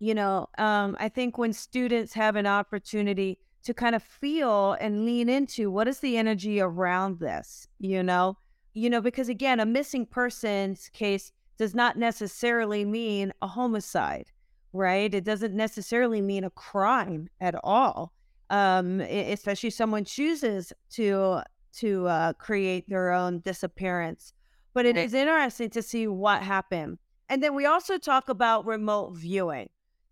you 0.00 0.14
know, 0.14 0.48
um, 0.58 0.96
I 0.98 1.08
think 1.08 1.38
when 1.38 1.52
students 1.52 2.12
have 2.14 2.34
an 2.34 2.46
opportunity 2.46 3.38
to 3.62 3.72
kind 3.72 3.94
of 3.94 4.02
feel 4.02 4.72
and 4.80 5.04
lean 5.04 5.28
into 5.28 5.70
what 5.70 5.86
is 5.86 6.00
the 6.00 6.16
energy 6.16 6.60
around 6.60 7.20
this, 7.20 7.68
you 7.78 8.02
know, 8.02 8.36
you 8.74 8.90
know, 8.90 9.00
because 9.00 9.28
again, 9.28 9.60
a 9.60 9.66
missing 9.66 10.06
person's 10.06 10.88
case 10.88 11.30
does 11.58 11.74
not 11.74 11.96
necessarily 11.96 12.84
mean 12.84 13.32
a 13.42 13.46
homicide, 13.46 14.26
right? 14.72 15.14
It 15.14 15.24
doesn't 15.24 15.54
necessarily 15.54 16.20
mean 16.20 16.42
a 16.42 16.50
crime 16.50 17.28
at 17.40 17.54
all 17.62 18.12
um, 18.50 19.00
especially 19.00 19.70
someone 19.70 20.04
chooses 20.04 20.72
to 20.90 21.40
to 21.72 22.06
uh, 22.08 22.32
create 22.34 22.88
their 22.88 23.12
own 23.12 23.38
disappearance. 23.40 24.32
But 24.74 24.86
it 24.86 24.96
is 24.96 25.14
interesting 25.14 25.70
to 25.70 25.82
see 25.82 26.06
what 26.06 26.42
happened. 26.42 26.98
And 27.28 27.42
then 27.42 27.54
we 27.54 27.66
also 27.66 27.96
talk 27.96 28.28
about 28.28 28.66
remote 28.66 29.16
viewing. 29.16 29.68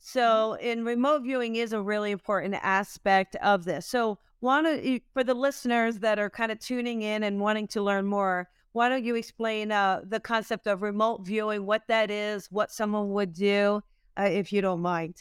Mm-hmm. 0.09 0.19
So, 0.19 0.55
in 0.55 0.85
remote 0.85 1.23
viewing 1.23 1.57
is 1.57 1.73
a 1.73 1.83
really 1.83 2.11
important 2.11 2.55
aspect 2.63 3.37
of 3.37 3.65
this. 3.65 3.87
So, 3.87 4.19
want 4.41 4.67
to 4.67 5.01
for 5.13 5.25
the 5.25 5.35
listeners 5.35 5.99
that 5.99 6.19
are 6.19 6.31
kind 6.31 6.53
of 6.53 6.59
tuning 6.61 7.03
in 7.03 7.25
and 7.25 7.41
wanting 7.41 7.69
to 7.69 7.83
learn 7.83 8.07
more, 8.07 8.49
why 8.73 8.89
don't 8.89 9.05
you 9.05 9.17
explain 9.17 9.73
uh, 9.73 10.03
the 10.05 10.21
concept 10.21 10.67
of 10.67 10.83
remote 10.83 11.27
viewing, 11.27 11.67
what 11.67 11.83
that 11.89 12.11
is, 12.11 12.47
what 12.51 12.71
someone 12.71 13.11
would 13.11 13.33
do, 13.33 13.83
uh, 14.19 14.25
if 14.25 14.53
you 14.53 14.61
don't 14.61 14.81
mind? 14.81 15.17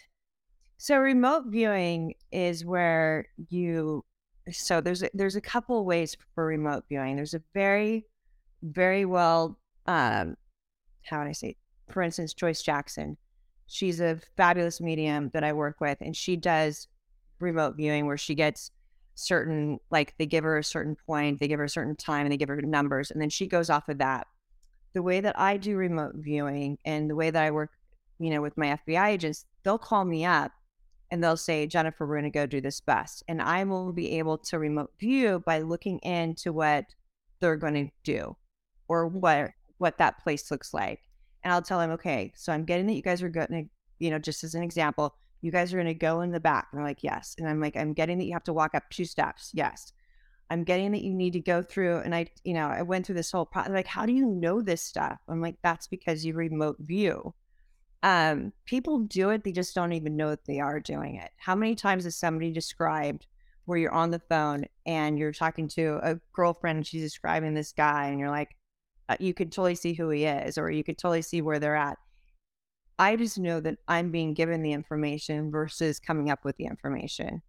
So 0.78 0.98
remote 0.98 1.46
viewing 1.48 2.14
is 2.32 2.64
where 2.64 3.28
you 3.50 4.06
so 4.52 4.80
there's 4.80 5.04
a, 5.04 5.10
there's 5.14 5.36
a 5.36 5.42
couple 5.42 5.84
ways 5.86 6.16
for 6.34 6.46
remote 6.46 6.86
viewing. 6.88 7.16
There's 7.16 7.34
a 7.34 7.42
very 7.54 8.06
very 8.64 9.06
well 9.06 9.60
um 9.86 10.36
how 11.04 11.20
would 11.20 11.28
I 11.28 11.34
say 11.34 11.56
for 11.90 12.02
instance 12.02 12.34
Joyce 12.34 12.62
Jackson. 12.62 13.18
She's 13.68 14.00
a 14.00 14.20
fabulous 14.36 14.82
medium 14.82 15.30
that 15.34 15.44
I 15.44 15.54
work 15.54 15.80
with 15.80 15.98
and 16.02 16.16
she 16.16 16.36
does 16.36 16.88
remote 17.40 17.76
viewing 17.76 18.06
where 18.06 18.18
she 18.18 18.34
gets 18.34 18.72
certain 19.16 19.80
like 19.90 20.14
they 20.18 20.26
give 20.26 20.44
her 20.44 20.58
a 20.58 20.64
certain 20.64 20.96
point, 21.06 21.40
they 21.40 21.48
give 21.48 21.60
her 21.60 21.66
a 21.66 21.70
certain 21.70 21.96
time 21.96 22.26
and 22.26 22.32
they 22.32 22.38
give 22.38 22.50
her 22.50 22.62
numbers 22.62 23.12
and 23.12 23.22
then 23.22 23.30
she 23.30 23.48
goes 23.48 23.70
off 23.70 23.90
of 23.90 23.98
that. 23.98 24.28
The 24.94 25.04
way 25.04 25.20
that 25.22 25.38
I 25.38 25.58
do 25.58 25.76
remote 25.76 26.14
viewing 26.16 26.78
and 26.86 27.10
the 27.10 27.16
way 27.16 27.30
that 27.30 27.44
I 27.44 27.52
work, 27.52 27.72
you 28.20 28.30
know, 28.30 28.42
with 28.42 28.58
my 28.58 28.80
FBI 28.88 29.10
agents, 29.10 29.46
they'll 29.64 29.78
call 29.78 30.06
me 30.06 30.26
up 30.26 30.52
and 31.12 31.24
they'll 31.24 31.38
say, 31.38 31.68
Jennifer, 31.68 32.06
we're 32.06 32.20
going 32.20 32.32
to 32.32 32.38
go 32.38 32.46
do 32.46 32.62
this 32.62 32.82
best. 32.82 33.24
And 33.28 33.42
I 33.42 33.64
will 33.64 33.94
be 33.94 34.18
able 34.18 34.38
to 34.40 34.60
remote 34.60 34.92
view 35.00 35.42
by 35.46 35.60
looking 35.60 36.00
into 36.00 36.52
what 36.52 36.86
they're 37.40 37.56
going 37.56 37.74
to 37.74 37.92
do 38.04 38.36
or 38.88 39.08
what 39.08 39.52
what 39.78 39.98
that 40.00 40.20
place 40.24 40.50
looks 40.50 40.74
like. 40.74 41.02
And 41.48 41.54
I'll 41.54 41.62
tell 41.62 41.80
them, 41.80 41.92
okay, 41.92 42.34
so 42.36 42.52
I'm 42.52 42.66
getting 42.66 42.88
that 42.88 42.96
you 42.96 43.02
guys 43.02 43.24
are 43.24 43.30
going 43.30 43.48
to, 43.48 43.64
you 44.00 44.12
know, 44.12 44.20
just 44.20 44.44
as 44.44 44.54
an 44.54 44.64
example, 44.64 45.16
you 45.42 45.50
guys 45.50 45.74
are 45.74 45.78
going 45.78 45.88
to 45.88 45.94
go 45.94 46.20
in 46.20 46.32
the 46.32 46.42
back. 46.42 46.68
And 46.72 46.78
they're 46.78 46.88
like, 46.88 47.04
yes. 47.04 47.36
And 47.38 47.48
I'm 47.48 47.62
like, 47.62 47.78
I'm 47.78 47.94
getting 47.94 48.18
that 48.18 48.26
you 48.26 48.34
have 48.34 48.44
to 48.44 48.54
walk 48.54 48.76
up 48.76 48.84
two 48.90 49.06
steps. 49.06 49.52
Yes. 49.54 49.94
I'm 50.50 50.66
getting 50.66 50.92
that 50.92 51.04
you 51.04 51.14
need 51.14 51.34
to 51.34 51.40
go 51.40 51.62
through. 51.62 52.00
And 52.00 52.14
I, 52.14 52.28
you 52.44 52.54
know, 52.54 52.68
I 52.68 52.82
went 52.82 53.06
through 53.06 53.16
this 53.16 53.32
whole 53.32 53.46
process. 53.46 53.72
Like, 53.72 53.88
how 53.88 54.06
do 54.06 54.12
you 54.12 54.26
know 54.26 54.62
this 54.62 54.82
stuff? 54.82 55.18
I'm 55.30 55.42
like, 55.42 55.56
that's 55.64 55.88
because 55.88 56.26
you 56.26 56.34
remote 56.34 56.78
view 56.80 57.34
um, 58.04 58.54
people 58.66 59.00
do 59.00 59.32
it, 59.32 59.44
they 59.44 59.52
just 59.52 59.74
don't 59.74 59.94
even 59.94 60.16
know 60.16 60.30
that 60.30 60.46
they 60.46 60.60
are 60.60 60.80
doing 60.80 61.16
it. 61.16 61.32
How 61.38 61.56
many 61.56 61.76
times 61.76 62.04
has 62.04 62.16
somebody 62.16 62.52
described 62.52 63.26
where 63.66 63.78
you're 63.78 63.92
on 63.92 64.12
the 64.12 64.22
phone 64.30 64.66
and 64.86 65.18
you're 65.18 65.34
talking 65.34 65.68
to 65.70 66.00
a 66.04 66.20
girlfriend 66.34 66.78
and 66.78 66.88
she's 66.88 67.02
describing 67.02 67.54
this 67.54 67.74
guy 67.74 68.08
and 68.08 68.20
you're 68.20 68.30
like, 68.30 68.56
you 69.20 69.34
could 69.34 69.52
totally 69.52 69.76
see 69.76 69.94
who 69.94 70.10
he 70.10 70.26
is 70.26 70.58
or 70.58 70.70
you 70.70 70.84
could 70.84 70.98
totally 70.98 71.22
see 71.22 71.42
where 71.42 71.60
they're 71.60 71.76
at. 71.76 71.98
I 73.00 73.16
just 73.16 73.38
know 73.38 73.60
that 73.60 73.78
I'm 73.88 74.12
being 74.12 74.34
given 74.34 74.64
the 74.64 74.74
information 74.74 75.52
versus 75.52 76.00
coming 76.00 76.30
up 76.30 76.44
with 76.44 76.58
the 76.58 76.66
information, 76.66 77.42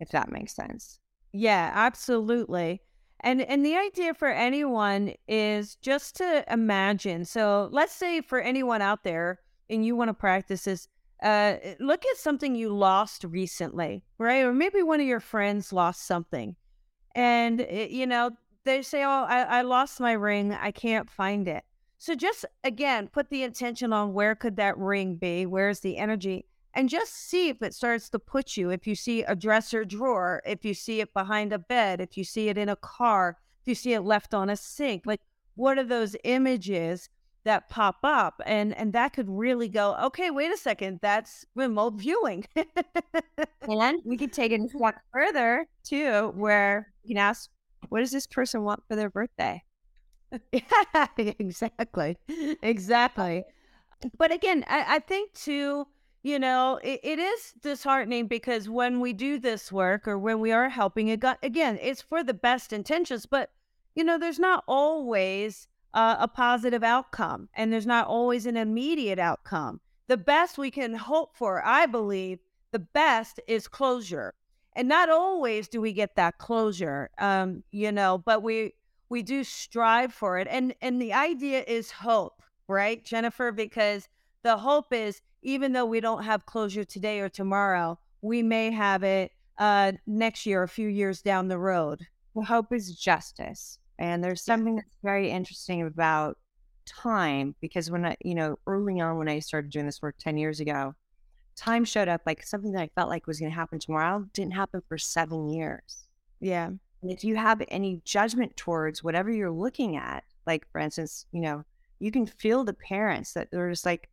if 0.00 0.10
that 0.10 0.32
makes 0.32 0.54
sense. 0.54 0.98
Yeah, 1.32 1.70
absolutely. 1.74 2.82
And 3.20 3.42
and 3.42 3.64
the 3.64 3.76
idea 3.76 4.14
for 4.14 4.28
anyone 4.28 5.14
is 5.26 5.76
just 5.76 6.16
to 6.16 6.44
imagine. 6.50 7.24
So 7.24 7.68
let's 7.72 7.92
say 7.92 8.20
for 8.20 8.40
anyone 8.40 8.82
out 8.82 9.02
there 9.02 9.40
and 9.68 9.84
you 9.84 9.96
want 9.96 10.08
to 10.08 10.14
practice 10.14 10.64
this, 10.64 10.88
uh, 11.22 11.56
look 11.80 12.04
at 12.06 12.16
something 12.16 12.54
you 12.54 12.74
lost 12.74 13.24
recently, 13.24 14.04
right? 14.18 14.44
Or 14.44 14.52
maybe 14.52 14.82
one 14.82 15.00
of 15.00 15.06
your 15.06 15.20
friends 15.20 15.72
lost 15.72 16.06
something. 16.06 16.54
And, 17.14 17.60
eh, 17.62 17.88
you 17.90 18.06
know, 18.06 18.30
they 18.68 18.82
say, 18.82 19.02
Oh, 19.02 19.24
I, 19.28 19.42
I 19.42 19.62
lost 19.62 20.00
my 20.00 20.12
ring. 20.12 20.52
I 20.52 20.70
can't 20.70 21.10
find 21.10 21.48
it. 21.48 21.64
So 21.98 22.14
just 22.14 22.44
again, 22.62 23.08
put 23.08 23.28
the 23.30 23.42
intention 23.42 23.92
on 23.92 24.12
where 24.12 24.34
could 24.34 24.56
that 24.56 24.78
ring 24.78 25.16
be? 25.16 25.46
Where's 25.46 25.80
the 25.80 25.96
energy? 25.96 26.46
And 26.74 26.88
just 26.88 27.14
see 27.14 27.48
if 27.48 27.60
it 27.62 27.74
starts 27.74 28.08
to 28.10 28.18
put 28.18 28.56
you. 28.56 28.70
If 28.70 28.86
you 28.86 28.94
see 28.94 29.22
a 29.24 29.34
dresser 29.34 29.84
drawer, 29.84 30.42
if 30.46 30.64
you 30.64 30.74
see 30.74 31.00
it 31.00 31.12
behind 31.12 31.52
a 31.52 31.58
bed, 31.58 32.00
if 32.00 32.16
you 32.16 32.22
see 32.22 32.48
it 32.48 32.58
in 32.58 32.68
a 32.68 32.76
car, 32.76 33.38
if 33.62 33.68
you 33.68 33.74
see 33.74 33.94
it 33.94 34.02
left 34.02 34.32
on 34.32 34.48
a 34.50 34.56
sink, 34.56 35.02
like 35.04 35.20
what 35.56 35.76
are 35.76 35.84
those 35.84 36.14
images 36.22 37.08
that 37.44 37.68
pop 37.68 37.96
up 38.04 38.40
and 38.46 38.76
and 38.76 38.92
that 38.92 39.12
could 39.12 39.28
really 39.28 39.68
go 39.68 39.96
okay 40.02 40.30
wait 40.30 40.52
a 40.52 40.56
second 40.56 40.98
that's 41.00 41.46
remote 41.54 41.94
viewing 41.94 42.44
and 43.62 44.02
we 44.04 44.16
could 44.18 44.32
take 44.32 44.52
it 44.52 44.60
one 44.74 44.92
further 45.12 45.66
too 45.82 46.32
where 46.36 46.92
you 47.02 47.14
can 47.14 47.16
ask 47.16 47.48
what 47.88 48.00
does 48.00 48.10
this 48.10 48.26
person 48.26 48.62
want 48.62 48.82
for 48.86 48.96
their 48.96 49.10
birthday? 49.10 49.62
exactly. 51.38 52.18
Exactly. 52.62 53.44
But 54.16 54.32
again, 54.32 54.64
I, 54.68 54.96
I 54.96 54.98
think 55.00 55.32
too, 55.32 55.86
you 56.22 56.38
know, 56.38 56.78
it, 56.82 57.00
it 57.02 57.18
is 57.18 57.54
disheartening 57.60 58.26
because 58.26 58.68
when 58.68 59.00
we 59.00 59.12
do 59.12 59.38
this 59.38 59.72
work 59.72 60.06
or 60.06 60.18
when 60.18 60.40
we 60.40 60.52
are 60.52 60.68
helping 60.68 61.10
again, 61.10 61.78
it's 61.80 62.02
for 62.02 62.22
the 62.22 62.34
best 62.34 62.72
intentions, 62.72 63.26
but 63.26 63.50
you 63.94 64.04
know, 64.04 64.18
there's 64.18 64.38
not 64.38 64.62
always 64.68 65.66
uh, 65.94 66.16
a 66.20 66.28
positive 66.28 66.84
outcome 66.84 67.48
and 67.54 67.72
there's 67.72 67.86
not 67.86 68.06
always 68.06 68.46
an 68.46 68.56
immediate 68.56 69.18
outcome. 69.18 69.80
The 70.06 70.16
best 70.16 70.56
we 70.56 70.70
can 70.70 70.94
hope 70.94 71.36
for, 71.36 71.64
I 71.64 71.86
believe, 71.86 72.38
the 72.70 72.78
best 72.78 73.40
is 73.48 73.66
closure. 73.66 74.34
And 74.78 74.88
not 74.88 75.10
always 75.10 75.66
do 75.66 75.80
we 75.80 75.92
get 75.92 76.14
that 76.14 76.38
closure, 76.38 77.10
um, 77.18 77.64
you 77.72 77.90
know, 77.90 78.16
but 78.16 78.44
we 78.44 78.74
we 79.08 79.24
do 79.24 79.42
strive 79.42 80.14
for 80.14 80.38
it. 80.38 80.46
And 80.48 80.72
and 80.80 81.02
the 81.02 81.12
idea 81.12 81.64
is 81.66 81.90
hope, 81.90 82.44
right, 82.68 83.04
Jennifer? 83.04 83.50
Because 83.50 84.08
the 84.44 84.56
hope 84.56 84.92
is 84.92 85.20
even 85.42 85.72
though 85.72 85.84
we 85.84 85.98
don't 85.98 86.22
have 86.22 86.46
closure 86.46 86.84
today 86.84 87.18
or 87.18 87.28
tomorrow, 87.28 87.98
we 88.22 88.40
may 88.40 88.70
have 88.70 89.02
it 89.02 89.32
uh, 89.58 89.92
next 90.06 90.46
year, 90.46 90.62
a 90.62 90.68
few 90.68 90.88
years 90.88 91.22
down 91.22 91.48
the 91.48 91.58
road. 91.58 92.06
The 92.36 92.42
hope 92.42 92.72
is 92.72 92.94
justice. 92.94 93.80
And 93.98 94.22
there's 94.22 94.44
something 94.44 94.76
that's 94.76 94.96
very 95.02 95.28
interesting 95.28 95.82
about 95.82 96.38
time 96.86 97.56
because 97.60 97.90
when 97.90 98.06
I, 98.06 98.16
you 98.22 98.36
know, 98.36 98.60
early 98.68 99.00
on 99.00 99.18
when 99.18 99.28
I 99.28 99.40
started 99.40 99.72
doing 99.72 99.86
this 99.86 100.00
work 100.00 100.14
10 100.20 100.36
years 100.36 100.60
ago, 100.60 100.94
time 101.58 101.84
showed 101.84 102.08
up 102.08 102.22
like 102.24 102.44
something 102.44 102.72
that 102.72 102.82
I 102.82 102.90
felt 102.94 103.10
like 103.10 103.26
was 103.26 103.40
going 103.40 103.50
to 103.50 103.56
happen 103.56 103.78
tomorrow 103.78 104.24
didn't 104.32 104.54
happen 104.54 104.82
for 104.88 104.96
seven 104.96 105.48
years. 105.48 106.06
Yeah. 106.40 106.66
And 106.66 107.10
if 107.10 107.24
you 107.24 107.36
have 107.36 107.62
any 107.68 108.00
judgment 108.04 108.56
towards 108.56 109.02
whatever 109.02 109.30
you're 109.30 109.50
looking 109.50 109.96
at, 109.96 110.24
like 110.46 110.66
for 110.72 110.80
instance, 110.80 111.26
you 111.32 111.40
know, 111.40 111.64
you 111.98 112.10
can 112.10 112.26
feel 112.26 112.64
the 112.64 112.74
parents 112.74 113.32
that 113.32 113.50
they're 113.50 113.70
just 113.70 113.86
like, 113.86 114.08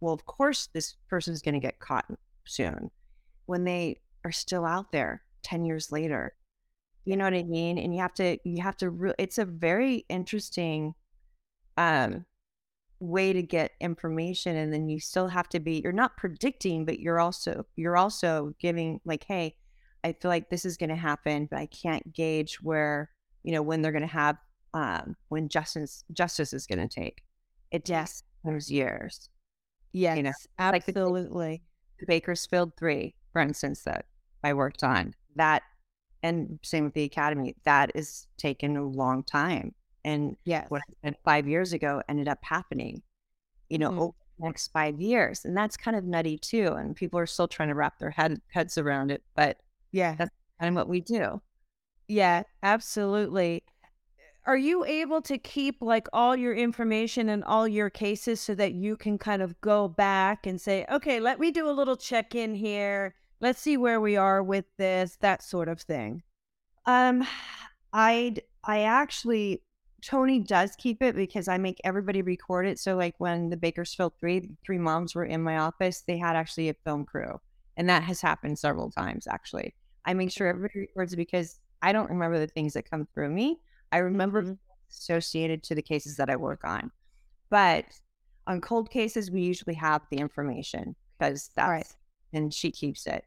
well, 0.00 0.14
of 0.14 0.24
course 0.26 0.68
this 0.72 0.94
person's 1.08 1.42
going 1.42 1.54
to 1.54 1.60
get 1.60 1.80
caught 1.80 2.06
soon 2.44 2.90
when 3.46 3.64
they 3.64 4.00
are 4.24 4.32
still 4.32 4.64
out 4.64 4.92
there 4.92 5.22
10 5.42 5.64
years 5.64 5.92
later. 5.92 6.34
You 7.04 7.16
know 7.16 7.24
what 7.24 7.34
I 7.34 7.42
mean? 7.42 7.78
And 7.78 7.94
you 7.94 8.00
have 8.00 8.14
to, 8.14 8.38
you 8.44 8.62
have 8.62 8.76
to, 8.78 8.90
re- 8.90 9.14
it's 9.18 9.38
a 9.38 9.44
very 9.44 10.06
interesting 10.08 10.94
um, 11.76 12.24
way 13.00 13.32
to 13.32 13.42
get 13.42 13.72
information. 13.80 14.56
And 14.56 14.72
then 14.72 14.88
you 14.88 15.00
still 15.00 15.28
have 15.28 15.48
to 15.50 15.60
be, 15.60 15.80
you're 15.82 15.92
not 15.92 16.16
predicting, 16.16 16.84
but 16.84 17.00
you're 17.00 17.20
also, 17.20 17.66
you're 17.76 17.96
also 17.96 18.54
giving 18.60 19.00
like, 19.04 19.24
hey, 19.24 19.56
I 20.04 20.12
feel 20.12 20.30
like 20.30 20.50
this 20.50 20.64
is 20.64 20.76
going 20.76 20.90
to 20.90 20.96
happen, 20.96 21.48
but 21.50 21.58
I 21.58 21.66
can't 21.66 22.12
gauge 22.12 22.56
where, 22.56 23.10
you 23.42 23.52
know, 23.52 23.62
when 23.62 23.82
they're 23.82 23.92
going 23.92 24.02
to 24.02 24.08
have, 24.08 24.36
um, 24.74 25.16
when 25.28 25.48
justice, 25.48 26.04
justice 26.12 26.52
is 26.52 26.66
going 26.66 26.86
to 26.86 26.88
take. 26.88 27.22
It 27.70 27.84
just 27.84 28.24
comes 28.44 28.70
years. 28.70 29.30
Yes, 29.92 30.16
You 30.16 30.24
know, 30.24 30.32
like 30.58 30.88
absolutely. 30.88 31.62
the 32.00 32.06
Bakersfield 32.06 32.72
three, 32.76 33.14
for 33.32 33.40
instance, 33.40 33.82
that 33.84 34.06
I 34.42 34.52
worked 34.52 34.84
on. 34.84 35.14
That 35.36 35.62
and 36.24 36.58
same 36.62 36.84
with 36.84 36.94
the 36.94 37.04
academy. 37.04 37.54
That 37.64 37.92
is 37.94 38.26
taken 38.38 38.76
a 38.76 38.82
long 38.82 39.22
time. 39.24 39.74
And 40.04 40.36
yes. 40.44 40.66
what 40.70 40.82
I 40.82 40.92
said 41.02 41.16
five 41.24 41.48
years 41.48 41.72
ago 41.72 42.02
ended 42.08 42.28
up 42.28 42.38
happening, 42.42 43.02
you 43.68 43.78
know, 43.78 43.90
Mhm. 43.90 43.98
over 44.00 44.14
the 44.38 44.46
next 44.46 44.68
five 44.68 45.00
years. 45.00 45.44
And 45.44 45.56
that's 45.56 45.76
kind 45.76 45.96
of 45.96 46.04
nutty 46.04 46.38
too. 46.38 46.74
And 46.74 46.94
people 46.94 47.18
are 47.18 47.26
still 47.26 47.48
trying 47.48 47.68
to 47.70 47.74
wrap 47.74 47.98
their 47.98 48.10
head, 48.10 48.40
heads 48.48 48.76
around 48.78 49.10
it. 49.10 49.22
But 49.34 49.60
yeah. 49.92 50.14
that's 50.16 50.30
kind 50.60 50.68
of 50.70 50.74
what 50.74 50.88
we 50.88 51.00
do. 51.00 51.40
Yeah, 52.08 52.42
absolutely. 52.62 53.64
Are 54.46 54.58
you 54.58 54.84
able 54.84 55.22
to 55.22 55.38
keep 55.38 55.80
like 55.80 56.06
all 56.12 56.36
your 56.36 56.54
information 56.54 57.30
and 57.30 57.42
all 57.44 57.66
your 57.66 57.88
cases 57.88 58.40
so 58.42 58.54
that 58.56 58.74
you 58.74 58.94
can 58.94 59.16
kind 59.16 59.40
of 59.40 59.58
go 59.62 59.88
back 59.88 60.46
and 60.46 60.60
say, 60.60 60.84
okay, 60.90 61.18
let 61.18 61.40
me 61.40 61.50
do 61.50 61.66
a 61.68 61.72
little 61.72 61.96
check 61.96 62.34
in 62.34 62.54
here. 62.54 63.14
Let's 63.40 63.60
see 63.60 63.78
where 63.78 64.00
we 64.02 64.16
are 64.16 64.42
with 64.42 64.66
this, 64.76 65.16
that 65.20 65.42
sort 65.42 65.68
of 65.68 65.80
thing. 65.80 66.22
Um, 66.84 67.26
I'd 67.94 68.42
I 68.64 68.80
actually 68.80 69.62
Tony 70.04 70.38
does 70.38 70.76
keep 70.76 71.02
it 71.02 71.16
because 71.16 71.48
I 71.48 71.56
make 71.56 71.80
everybody 71.82 72.20
record 72.20 72.66
it. 72.66 72.78
So 72.78 72.94
like 72.96 73.14
when 73.18 73.48
the 73.48 73.56
Bakersfield 73.56 74.12
three 74.20 74.50
three 74.64 74.78
moms 74.78 75.14
were 75.14 75.24
in 75.24 75.42
my 75.42 75.58
office, 75.58 76.02
they 76.06 76.18
had 76.18 76.36
actually 76.36 76.68
a 76.68 76.74
film 76.84 77.06
crew, 77.06 77.40
and 77.76 77.88
that 77.88 78.02
has 78.02 78.20
happened 78.20 78.58
several 78.58 78.90
times. 78.90 79.26
Actually, 79.26 79.74
I 80.04 80.14
make 80.14 80.30
sure 80.30 80.46
everybody 80.48 80.80
records 80.80 81.14
it 81.14 81.16
because 81.16 81.58
I 81.80 81.92
don't 81.92 82.10
remember 82.10 82.38
the 82.38 82.46
things 82.48 82.74
that 82.74 82.90
come 82.90 83.06
through 83.14 83.30
me. 83.30 83.60
I 83.92 83.98
remember 83.98 84.42
Mhm. 84.42 84.58
associated 84.90 85.62
to 85.64 85.74
the 85.74 85.82
cases 85.82 86.16
that 86.16 86.28
I 86.30 86.36
work 86.36 86.64
on, 86.64 86.90
but 87.50 87.86
on 88.46 88.60
cold 88.60 88.90
cases 88.90 89.30
we 89.30 89.42
usually 89.42 89.74
have 89.74 90.02
the 90.10 90.18
information 90.18 90.96
because 91.18 91.50
that's 91.56 91.68
Right. 91.68 91.96
and 92.32 92.52
she 92.52 92.70
keeps 92.70 93.06
it 93.06 93.24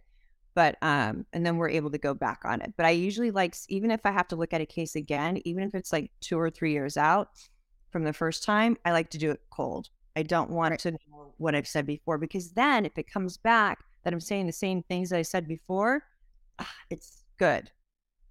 but 0.58 0.76
um 0.82 1.24
and 1.34 1.46
then 1.46 1.58
we're 1.58 1.70
able 1.70 1.92
to 1.92 2.00
go 2.00 2.16
back 2.16 2.40
on 2.44 2.62
it 2.62 2.74
but 2.76 2.86
i 2.88 2.90
usually 2.90 3.30
like 3.30 3.56
even 3.70 3.92
if 3.92 4.02
i 4.06 4.12
have 4.12 4.28
to 4.28 4.36
look 4.36 4.54
at 4.54 4.60
a 4.60 4.66
case 4.66 4.96
again 4.96 5.40
even 5.46 5.62
if 5.62 5.76
it's 5.76 5.94
like 5.94 6.10
two 6.20 6.38
or 6.40 6.50
three 6.50 6.72
years 6.72 6.98
out 6.98 7.30
from 7.92 8.04
the 8.04 8.12
first 8.12 8.44
time 8.44 8.76
i 8.84 8.92
like 8.92 9.12
to 9.12 9.20
do 9.20 9.30
it 9.30 9.40
cold 9.52 9.90
i 10.16 10.24
don't 10.24 10.50
want 10.50 10.72
Right. 10.72 10.80
to 10.80 10.92
know 10.94 11.34
what 11.38 11.54
i've 11.54 11.68
said 11.68 11.86
before 11.86 12.18
because 12.18 12.54
then 12.54 12.86
if 12.88 12.98
it 12.98 13.06
comes 13.08 13.38
back 13.38 13.78
that 14.04 14.14
i'm 14.14 14.20
saying 14.20 14.48
the 14.48 14.52
same 14.52 14.82
things 14.82 15.12
that 15.12 15.20
i 15.20 15.22
said 15.22 15.48
before 15.48 16.02
ah, 16.58 16.74
it's 16.90 17.24
good 17.38 17.70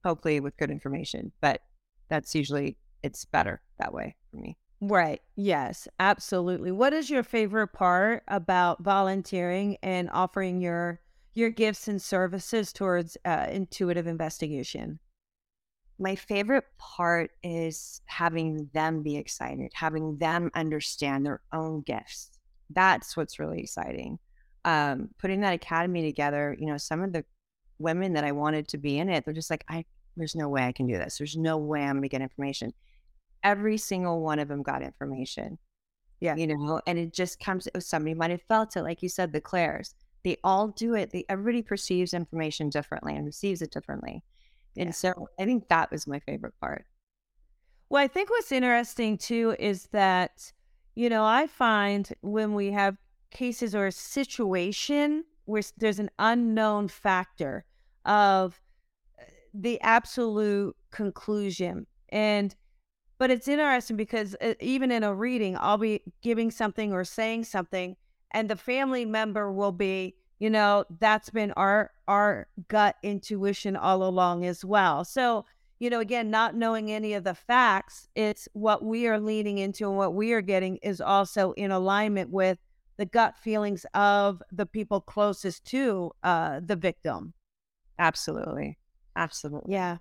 hopefully 0.05 0.41
with 0.41 0.57
good 0.57 0.73
information 0.73 1.31
but 1.41 1.61
that's 2.09 2.35
usually 2.35 2.77
it's 3.05 3.25
better 3.25 3.63
that 3.79 3.95
way 3.95 4.17
for 4.33 4.39
me 4.39 4.57
Right. 4.79 5.23
Yes, 5.37 5.89
absolutely. 5.99 6.71
What 6.71 6.93
is 6.93 7.09
your 7.09 7.23
favorite 7.23 7.69
part 7.69 8.25
about 8.29 8.83
volunteering 8.83 9.79
and 9.83 10.11
offering 10.13 10.61
your 10.61 11.01
your 11.37 11.51
gifts 11.51 11.89
and 11.89 12.03
services 12.03 12.73
towards 12.73 13.17
uh, 13.25 13.47
intuitive 13.51 14.07
investigation? 14.07 14.99
my 15.99 16.15
favorite 16.15 16.65
part 16.79 17.31
is 17.43 18.03
having 18.07 18.69
them 18.75 19.03
be 19.03 19.17
excited, 19.17 19.71
having 19.75 20.19
them 20.19 20.51
understand 20.55 21.25
their 21.25 21.41
own 21.53 21.81
gifts. 21.83 22.31
That's 22.71 23.17
what's 23.17 23.39
really 23.39 23.61
exciting. 23.61 24.19
Um, 24.65 25.09
putting 25.19 25.41
that 25.41 25.55
academy 25.55 26.03
together, 26.03 26.57
you 26.59 26.67
know, 26.67 26.77
some 26.77 27.03
of 27.03 27.13
the 27.13 27.25
women 27.79 28.13
that 28.15 28.25
I 28.25 28.33
wanted 28.33 28.69
to 28.69 28.79
be 28.79 28.99
in 28.99 29.09
it, 29.09 29.25
they're 29.25 29.33
just 29.33 29.51
like, 29.51 29.65
I, 29.69 29.85
there's 30.17 30.35
no 30.35 30.49
way 30.49 30.65
I 30.65 30.73
can 30.73 30.87
do 30.87 30.99
this. 30.99 31.19
There's 31.19 31.37
no 31.37 31.57
way 31.57 31.83
I'm 31.83 31.93
going 31.93 32.03
to 32.03 32.09
get 32.09 32.21
information. 32.21 32.75
Every 33.43 33.79
single 33.79 34.21
one 34.21 34.39
of 34.39 34.49
them 34.49 34.63
got 34.63 34.83
information. 34.83 35.59
Yeah. 36.21 36.35
You 36.37 36.49
know, 36.49 36.81
and 36.87 36.99
it 36.99 37.15
just 37.15 37.39
comes, 37.41 37.69
somebody 37.79 38.15
might 38.15 38.31
have 38.31 38.43
felt 38.43 38.77
it, 38.77 38.83
like 38.83 39.03
you 39.03 39.09
said, 39.09 39.33
the 39.33 39.41
Claires. 39.41 39.95
They 40.27 40.39
all 40.43 40.67
do 40.67 40.95
it. 40.97 41.13
They, 41.13 41.25
everybody 41.29 41.63
perceives 41.63 42.13
information 42.13 42.69
differently 42.69 43.15
and 43.15 43.25
receives 43.25 43.63
it 43.63 43.71
differently. 43.71 44.25
And 44.77 44.89
Yeah. 44.89 44.93
so 44.93 45.29
I 45.39 45.45
think 45.45 45.69
that 45.69 45.89
was 45.93 46.09
my 46.09 46.19
favorite 46.19 46.55
part. 46.61 46.85
Well, 47.91 48.03
I 48.03 48.09
think 48.09 48.29
what's 48.29 48.51
interesting 48.51 49.19
too 49.19 49.55
is 49.61 49.87
that, 49.93 50.53
you 50.97 51.09
know, 51.09 51.25
I 51.25 51.47
find 51.47 52.13
when 52.23 52.55
we 52.55 52.73
have 52.73 52.97
cases 53.31 53.73
or 53.73 53.87
a 53.87 53.93
situation 53.93 55.23
where 55.45 55.63
there's 55.77 56.01
an 56.01 56.11
unknown 56.19 56.89
factor 56.89 57.65
of 58.05 58.61
uh, 59.21 59.23
the 59.55 59.81
absolute 59.81 60.75
conclusion. 60.91 61.87
And, 62.09 62.53
but 63.19 63.31
it's 63.31 63.47
interesting 63.47 63.97
because 63.97 64.35
uh, 64.41 64.55
even 64.59 64.91
in 64.91 65.05
a 65.05 65.15
reading, 65.15 65.57
I'll 65.61 65.79
be 65.79 66.03
giving 66.21 66.51
something 66.51 66.93
or 66.93 67.05
saying 67.05 67.45
something, 67.45 67.95
and 68.33 68.51
the 68.51 68.57
family 68.57 69.05
member 69.05 69.53
will 69.53 69.73
be, 69.73 70.17
you 70.39 70.51
know, 70.51 70.85
that's 71.01 71.31
been 71.31 71.53
our 71.53 71.93
our 72.09 72.49
gut 72.69 72.97
intuition 73.03 73.77
all 73.77 74.03
along 74.03 74.45
as 74.45 74.65
well. 74.65 75.05
So, 75.05 75.45
you 75.79 75.91
know, 75.91 76.01
again, 76.01 76.31
not 76.31 76.55
knowing 76.55 76.91
any 76.91 77.15
of 77.15 77.25
the 77.25 77.35
facts, 77.35 78.09
it's 78.15 78.49
what 78.53 78.85
we 78.85 79.07
are 79.09 79.19
leaning 79.21 79.59
into 79.59 79.89
and 79.89 79.97
what 79.97 80.15
we 80.15 80.33
are 80.33 80.43
getting 80.43 80.77
is 80.79 81.01
also 81.01 81.53
in 81.53 81.71
alignment 81.71 82.31
with 82.31 82.59
the 82.99 83.07
gut 83.07 83.37
feelings 83.37 83.85
of 83.95 84.43
the 84.53 84.67
people 84.67 85.01
closest 85.01 85.65
to 85.67 86.13
uh, 86.23 86.61
the 86.65 86.77
victim. 86.77 87.35
Absolutely. 87.99 88.79
Absolutely. 89.17 89.73
Yeah. 89.73 89.99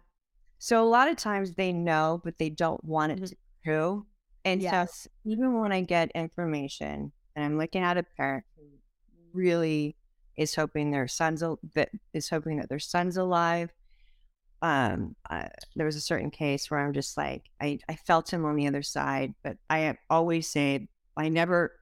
So 0.60 0.84
a 0.84 0.88
lot 0.90 1.10
of 1.10 1.18
times 1.18 1.54
they 1.56 1.74
know, 1.74 2.22
but 2.24 2.38
they 2.38 2.50
don't 2.50 2.84
want 2.84 3.14
it 3.14 3.20
Mhm. 3.20 3.26
to 3.26 3.36
be 3.36 3.42
true. 3.66 4.08
And 4.46 4.62
Yes. 4.62 5.08
so 5.26 5.32
even 5.32 5.60
when 5.60 5.72
I 5.72 5.82
get 5.82 6.12
information 6.14 7.14
and 7.36 7.46
I'm 7.46 7.58
looking 7.58 7.84
at 7.84 7.98
a 7.98 8.04
parent 8.04 8.46
who 8.56 8.64
really 9.34 9.96
is 10.38 10.56
hoping 10.56 10.92
their 10.92 11.08
son's 11.08 11.44
that 11.74 11.90
is 12.14 12.30
hoping 12.30 12.58
that 12.58 12.70
their 12.70 12.80
son's 12.80 13.18
alive. 13.18 13.72
Um, 14.62 15.16
uh, 15.30 15.48
there 15.76 15.86
was 15.86 15.96
a 15.96 16.02
certain 16.02 16.32
case 16.32 16.72
where 16.72 16.80
I'm 16.80 16.94
just 16.94 17.18
like, 17.18 17.44
I, 17.62 17.80
I 17.88 17.96
felt 17.96 18.32
him 18.32 18.46
on 18.46 18.56
the 18.56 18.68
other 18.68 18.82
side, 18.82 19.34
but 19.44 19.58
I 19.70 19.96
always 20.10 20.48
say, 20.48 20.88
I 21.16 21.30
never, 21.30 21.74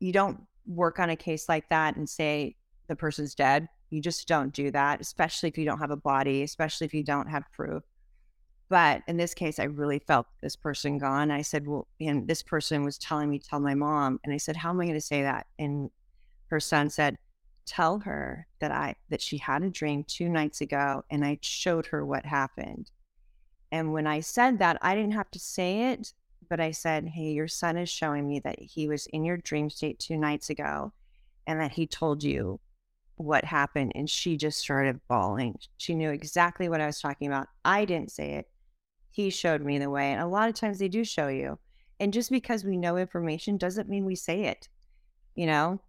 you 0.00 0.12
don't 0.12 0.40
work 0.66 0.98
on 0.98 1.10
a 1.10 1.16
case 1.16 1.48
like 1.48 1.68
that 1.68 1.96
and 1.96 2.08
say 2.08 2.56
the 2.88 2.96
person's 2.96 3.34
dead. 3.34 3.68
You 3.90 4.00
just 4.00 4.26
don't 4.26 4.52
do 4.52 4.70
that, 4.70 5.00
especially 5.00 5.48
if 5.48 5.58
you 5.58 5.64
don't 5.64 5.80
have 5.80 5.90
a 5.90 5.96
body, 5.96 6.42
especially 6.42 6.86
if 6.86 6.94
you 6.94 7.04
don't 7.04 7.28
have 7.28 7.44
proof. 7.52 7.82
But 8.68 9.02
in 9.06 9.16
this 9.16 9.34
case, 9.34 9.58
I 9.58 9.64
really 9.64 9.98
felt 9.98 10.26
this 10.40 10.56
person 10.56 10.98
gone. 10.98 11.30
I 11.30 11.42
said, 11.42 11.66
Well, 11.66 11.86
and 12.00 12.26
this 12.26 12.42
person 12.42 12.84
was 12.84 12.98
telling 12.98 13.30
me, 13.30 13.38
tell 13.38 13.60
my 13.60 13.74
mom. 13.74 14.20
And 14.24 14.32
I 14.32 14.38
said, 14.38 14.56
How 14.56 14.70
am 14.70 14.80
I 14.80 14.84
going 14.84 14.94
to 14.94 15.00
say 15.00 15.22
that? 15.22 15.46
And 15.58 15.90
her 16.46 16.60
son 16.60 16.90
said, 16.90 17.16
Tell 17.66 17.98
her 18.00 18.46
that 18.60 18.70
I 18.70 18.94
that 19.10 19.20
she 19.20 19.38
had 19.38 19.62
a 19.62 19.70
dream 19.70 20.04
two 20.04 20.28
nights 20.28 20.60
ago 20.60 21.02
and 21.10 21.24
I 21.24 21.38
showed 21.40 21.86
her 21.86 22.04
what 22.04 22.26
happened. 22.26 22.90
And 23.72 23.92
when 23.92 24.06
I 24.06 24.20
said 24.20 24.58
that, 24.58 24.78
I 24.82 24.94
didn't 24.94 25.12
have 25.12 25.30
to 25.32 25.38
say 25.38 25.92
it, 25.92 26.12
but 26.48 26.60
I 26.60 26.70
said, 26.70 27.08
Hey, 27.08 27.32
your 27.32 27.48
son 27.48 27.76
is 27.76 27.90
showing 27.90 28.26
me 28.26 28.40
that 28.40 28.58
he 28.60 28.88
was 28.88 29.06
in 29.06 29.24
your 29.24 29.36
dream 29.38 29.68
state 29.70 29.98
two 29.98 30.16
nights 30.16 30.50
ago 30.50 30.92
and 31.46 31.60
that 31.60 31.72
he 31.72 31.86
told 31.86 32.22
you 32.22 32.60
what 33.16 33.44
happened. 33.44 33.92
And 33.94 34.08
she 34.08 34.36
just 34.36 34.58
started 34.58 35.00
bawling. 35.08 35.58
She 35.76 35.94
knew 35.94 36.10
exactly 36.10 36.68
what 36.68 36.80
I 36.80 36.86
was 36.86 37.00
talking 37.00 37.28
about. 37.28 37.48
I 37.64 37.84
didn't 37.84 38.10
say 38.10 38.32
it. 38.32 38.48
He 39.14 39.30
showed 39.30 39.62
me 39.62 39.78
the 39.78 39.88
way. 39.88 40.10
And 40.10 40.20
a 40.20 40.26
lot 40.26 40.48
of 40.48 40.56
times 40.56 40.80
they 40.80 40.88
do 40.88 41.04
show 41.04 41.28
you. 41.28 41.56
And 42.00 42.12
just 42.12 42.32
because 42.32 42.64
we 42.64 42.76
know 42.76 42.96
information 42.96 43.56
doesn't 43.56 43.88
mean 43.88 44.04
we 44.04 44.16
say 44.16 44.46
it. 44.46 44.68
You 45.36 45.46
know, 45.46 45.80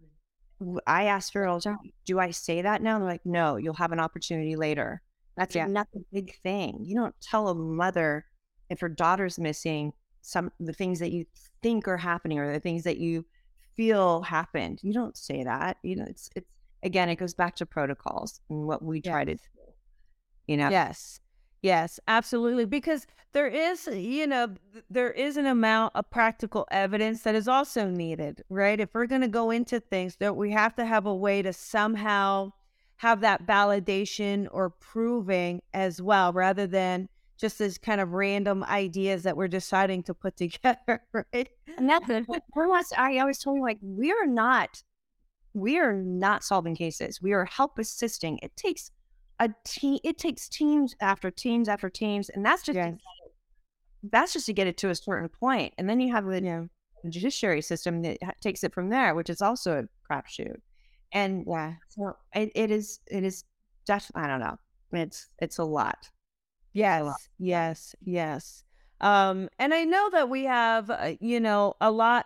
I 0.86 1.06
asked 1.06 1.34
her 1.34 1.48
all 1.48 1.58
the 1.58 1.64
time, 1.64 1.80
do 2.06 2.20
I 2.20 2.30
say 2.30 2.62
that 2.62 2.84
now? 2.84 2.96
And 2.96 3.02
they're 3.02 3.12
like, 3.12 3.26
no, 3.26 3.56
you'll 3.56 3.74
have 3.74 3.92
an 3.92 4.00
opportunity 4.00 4.56
later. 4.56 5.02
That's 5.38 5.56
yeah. 5.56 5.66
not 5.66 5.88
a 5.96 6.00
big 6.14 6.40
thing. 6.44 6.82
You 6.84 6.96
don't 6.96 7.16
tell 7.20 7.48
a 7.48 7.56
mother 7.56 8.26
if 8.70 8.80
her 8.80 8.90
daughter's 8.90 9.40
missing 9.40 9.92
some 10.22 10.52
the 10.60 10.74
things 10.74 11.00
that 11.00 11.12
you 11.12 11.26
think 11.64 11.88
are 11.88 11.98
happening 11.98 12.38
or 12.38 12.54
the 12.54 12.60
things 12.60 12.84
that 12.84 12.98
you 12.98 13.26
feel 13.76 14.22
happened. 14.22 14.80
You 14.84 14.94
don't 14.94 15.18
say 15.18 15.44
that. 15.44 15.78
You 15.82 15.96
know, 15.96 16.06
it's 16.08 16.30
it's 16.36 16.50
again, 16.84 17.10
it 17.10 17.16
goes 17.16 17.34
back 17.34 17.56
to 17.56 17.66
protocols 17.66 18.40
and 18.52 18.68
what 18.68 18.84
we 18.84 19.02
try 19.02 19.22
yes. 19.22 19.28
to 19.28 19.34
do. 19.34 19.42
You 20.46 20.58
know? 20.58 20.70
Yes. 20.70 21.20
Yes, 21.62 22.00
absolutely. 22.08 22.66
Because 22.66 23.08
there 23.34 23.48
is, 23.48 23.88
you 23.88 24.28
know, 24.28 24.56
there 24.90 25.12
is 25.12 25.36
an 25.36 25.46
amount 25.46 25.94
of 25.96 26.10
practical 26.10 26.68
evidence 26.72 27.24
that 27.24 27.36
is 27.36 27.48
also 27.48 27.90
needed, 27.90 28.44
right? 28.50 28.80
If 28.80 28.94
we're 28.94 29.08
going 29.08 29.22
to 29.22 29.28
go 29.28 29.52
into 29.52 29.80
things, 29.80 30.16
that 30.18 30.36
we 30.36 30.52
have 30.52 30.76
to 30.76 30.86
have 30.86 31.06
a 31.06 31.16
way 31.16 31.42
to 31.42 31.52
somehow 31.52 32.52
have 32.98 33.22
that 33.22 33.46
validation 33.46 34.48
or 34.52 34.70
proving 34.70 35.62
as 35.74 36.02
well, 36.02 36.32
rather 36.32 36.66
than 36.66 37.10
just 37.38 37.60
as 37.60 37.78
kind 37.78 38.00
of 38.00 38.14
random 38.14 38.64
ideas 38.64 39.24
that 39.24 39.36
we're 39.36 39.48
deciding 39.48 40.04
to 40.04 40.14
put 40.14 40.38
together, 40.38 41.02
right? 41.12 41.50
And 41.78 41.90
that's 41.90 42.10
it. 42.10 42.26
I 42.98 43.18
always 43.18 43.40
told 43.40 43.58
you, 43.58 43.64
like, 43.64 43.80
we 43.82 44.12
are 44.12 44.26
not, 44.28 44.82
we 45.54 45.78
are 45.78 45.94
not 45.94 46.44
solving 46.44 46.76
cases. 46.76 47.22
We 47.22 47.34
are 47.34 47.46
help 47.46 47.78
assisting. 47.80 48.40
It 48.42 48.56
takes 48.56 48.92
a 49.40 49.50
team. 49.66 50.00
It 50.04 50.18
takes 50.18 50.48
teams 50.50 50.96
after 51.02 51.32
teams 51.32 51.68
after 51.68 51.90
teams, 51.90 52.30
and 52.30 52.46
that's 52.46 52.64
just 52.64 52.76
yes. 52.76 52.94
that's 54.04 54.34
just 54.34 54.46
to 54.48 54.54
get 54.54 54.68
it 54.68 54.78
to 54.78 54.90
a 54.90 54.96
certain 54.96 55.30
point, 55.30 55.74
and 55.78 55.90
then 55.90 56.00
you 56.00 56.12
have 56.14 56.26
the 56.26 56.42
yeah. 56.42 56.64
judiciary 57.10 57.62
system 57.62 58.02
that 58.04 58.18
takes 58.42 58.64
it 58.64 58.74
from 58.74 58.90
there, 58.90 59.16
which 59.16 59.30
is 59.30 59.42
also 59.42 59.80
a 59.80 60.14
crapshoot. 60.14 60.58
And 61.12 61.46
yeah, 61.48 61.74
so 61.90 62.16
it, 62.34 62.52
it 62.56 62.72
is 62.72 63.00
it 63.08 63.24
is 63.24 63.44
definitely 63.86 64.24
I 64.24 64.28
don't 64.28 64.40
know. 64.40 64.58
It's 64.94 65.30
it's 65.40 65.58
a 65.58 65.64
lot. 65.64 66.10
Yes, 66.74 67.02
a 67.02 67.06
lot. 67.06 67.22
yes, 67.40 67.96
yes. 68.04 68.64
Um, 69.02 69.50
and 69.60 69.74
I 69.74 69.84
know 69.84 70.10
that 70.12 70.30
we 70.30 70.46
have, 70.46 70.90
uh, 70.90 71.14
you 71.20 71.40
know, 71.40 71.76
a 71.82 71.92
lot, 71.92 72.26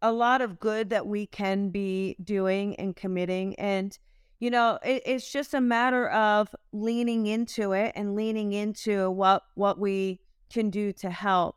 a 0.00 0.10
lot 0.12 0.40
of 0.40 0.58
good 0.58 0.90
that 0.90 1.06
we 1.06 1.26
can 1.26 1.70
be 1.70 2.16
doing 2.22 2.76
and 2.76 2.96
committing, 2.96 3.54
and 3.56 3.96
you 4.40 4.50
know 4.50 4.78
it, 4.84 5.02
it's 5.04 5.30
just 5.30 5.54
a 5.54 5.60
matter 5.60 6.08
of 6.10 6.54
leaning 6.72 7.26
into 7.26 7.72
it 7.72 7.92
and 7.94 8.14
leaning 8.14 8.52
into 8.52 9.10
what 9.10 9.42
what 9.54 9.78
we 9.78 10.20
can 10.52 10.70
do 10.70 10.92
to 10.92 11.10
help 11.10 11.56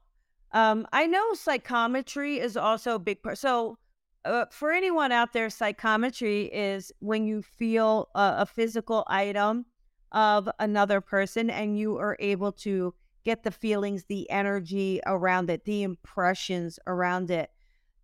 um, 0.54 0.86
i 0.92 1.06
know 1.06 1.34
psychometry 1.34 2.40
is 2.40 2.58
also 2.58 2.96
a 2.96 3.00
big 3.00 3.22
part 3.22 3.38
so 3.38 3.78
uh, 4.24 4.46
for 4.52 4.72
anyone 4.72 5.12
out 5.12 5.34
there 5.34 5.50
psychometry 5.50 6.44
is 6.46 6.92
when 7.00 7.26
you 7.26 7.42
feel 7.42 8.10
a, 8.16 8.36
a 8.40 8.46
physical 8.46 9.04
item 9.08 9.66
of 10.12 10.50
another 10.60 11.02
person 11.02 11.50
and 11.50 11.80
you 11.80 11.98
are 11.98 12.18
able 12.20 12.52
to 12.52 12.94
get 13.24 13.44
the 13.44 13.52
feelings 13.52 14.04
the 14.06 14.30
energy 14.30 15.00
around 15.06 15.50
it 15.50 15.64
the 15.66 15.84
impressions 15.84 16.80
around 16.88 17.32
it 17.32 17.50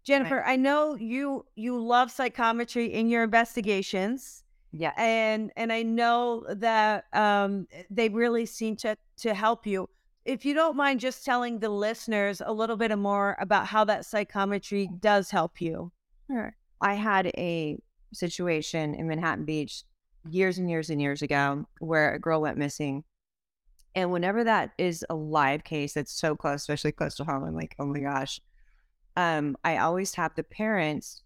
jennifer 0.04 0.38
right. 0.38 0.54
i 0.54 0.56
know 0.56 0.96
you 0.96 1.46
you 1.56 1.78
love 1.78 2.10
psychometry 2.10 2.86
in 2.94 3.10
your 3.10 3.24
investigations 3.24 4.44
yeah. 4.72 4.94
And 4.98 5.52
and 5.56 5.72
I 5.72 5.84
know 5.84 6.46
that 6.50 7.06
um 7.14 7.68
they 7.90 8.10
really 8.10 8.46
seem 8.46 8.76
to 8.78 8.98
to 9.18 9.34
help 9.34 9.66
you. 9.66 9.90
If 10.26 10.46
you 10.46 10.54
don't 10.54 10.76
mind 10.76 11.00
just 11.00 11.24
telling 11.24 11.60
the 11.60 11.70
listeners 11.70 12.42
a 12.46 12.52
little 12.52 12.76
bit 12.76 12.96
more 12.98 13.38
about 13.40 13.66
how 13.66 13.86
that 13.86 14.06
psychometry 14.06 14.90
does 15.00 15.32
help 15.32 15.62
you. 15.62 15.92
Sure. 16.30 16.56
I 16.82 16.96
had 16.96 17.28
a 17.38 17.82
situation 18.14 18.94
in 18.94 19.08
Manhattan 19.08 19.46
Beach 19.46 19.84
years 20.30 20.58
and 20.58 20.70
years 20.70 20.90
and 20.90 21.02
years 21.02 21.22
ago 21.22 21.66
where 21.80 22.14
a 22.14 22.20
girl 22.20 22.42
went 22.42 22.58
missing. 22.58 23.04
And 23.96 24.12
whenever 24.12 24.44
that 24.44 24.72
is 24.78 25.04
a 25.10 25.16
live 25.16 25.64
case 25.64 25.94
that's 25.94 26.12
so 26.12 26.36
close, 26.36 26.62
especially 26.62 26.92
close 26.92 27.16
to 27.16 27.24
home, 27.24 27.44
I'm 27.44 27.56
like, 27.56 27.76
oh 27.80 27.86
my 27.86 28.00
gosh. 28.00 28.40
Um, 29.16 29.58
I 29.64 29.78
always 29.78 30.14
have 30.16 30.36
the 30.36 30.44
parents 30.44 31.24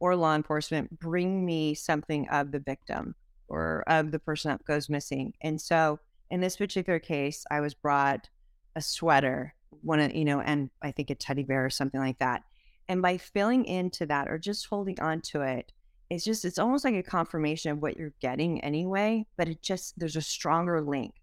or 0.00 0.16
law 0.16 0.34
enforcement 0.34 0.98
bring 0.98 1.44
me 1.44 1.74
something 1.74 2.28
of 2.28 2.52
the 2.52 2.60
victim 2.60 3.14
or 3.48 3.84
of 3.86 4.10
the 4.10 4.18
person 4.18 4.50
that 4.50 4.64
goes 4.64 4.88
missing. 4.88 5.32
And 5.42 5.60
so 5.60 5.98
in 6.30 6.40
this 6.40 6.56
particular 6.56 6.98
case, 6.98 7.44
I 7.50 7.60
was 7.60 7.74
brought 7.74 8.28
a 8.74 8.82
sweater, 8.82 9.54
one 9.82 10.00
of, 10.00 10.14
you 10.14 10.24
know, 10.24 10.40
and 10.40 10.70
I 10.82 10.90
think 10.90 11.10
a 11.10 11.14
teddy 11.14 11.44
bear 11.44 11.64
or 11.64 11.70
something 11.70 12.00
like 12.00 12.18
that. 12.18 12.42
And 12.88 13.02
by 13.02 13.16
filling 13.16 13.64
into 13.64 14.06
that 14.06 14.28
or 14.28 14.38
just 14.38 14.66
holding 14.66 15.00
on 15.00 15.20
to 15.22 15.42
it, 15.42 15.72
it's 16.10 16.24
just, 16.24 16.44
it's 16.44 16.58
almost 16.58 16.84
like 16.84 16.94
a 16.94 17.02
confirmation 17.02 17.72
of 17.72 17.82
what 17.82 17.96
you're 17.96 18.14
getting 18.20 18.60
anyway, 18.62 19.26
but 19.36 19.48
it 19.48 19.62
just, 19.62 19.98
there's 19.98 20.16
a 20.16 20.22
stronger 20.22 20.80
link. 20.80 21.14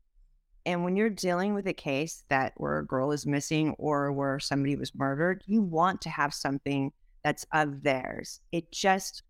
And 0.66 0.84
when 0.84 0.96
you're 0.96 1.10
dealing 1.10 1.54
with 1.54 1.68
a 1.68 1.74
case 1.74 2.24
that 2.30 2.54
where 2.58 2.80
a 2.80 2.86
girl 2.86 3.12
is 3.12 3.26
missing 3.26 3.76
or 3.78 4.12
where 4.12 4.40
somebody 4.40 4.76
was 4.76 4.96
murdered, 4.96 5.44
you 5.46 5.62
want 5.62 6.02
to 6.02 6.10
have 6.10 6.34
something 6.34 6.92
that's 7.24 7.46
of 7.54 7.84
theirs. 7.84 8.42
It 8.52 8.72
just, 8.72 9.24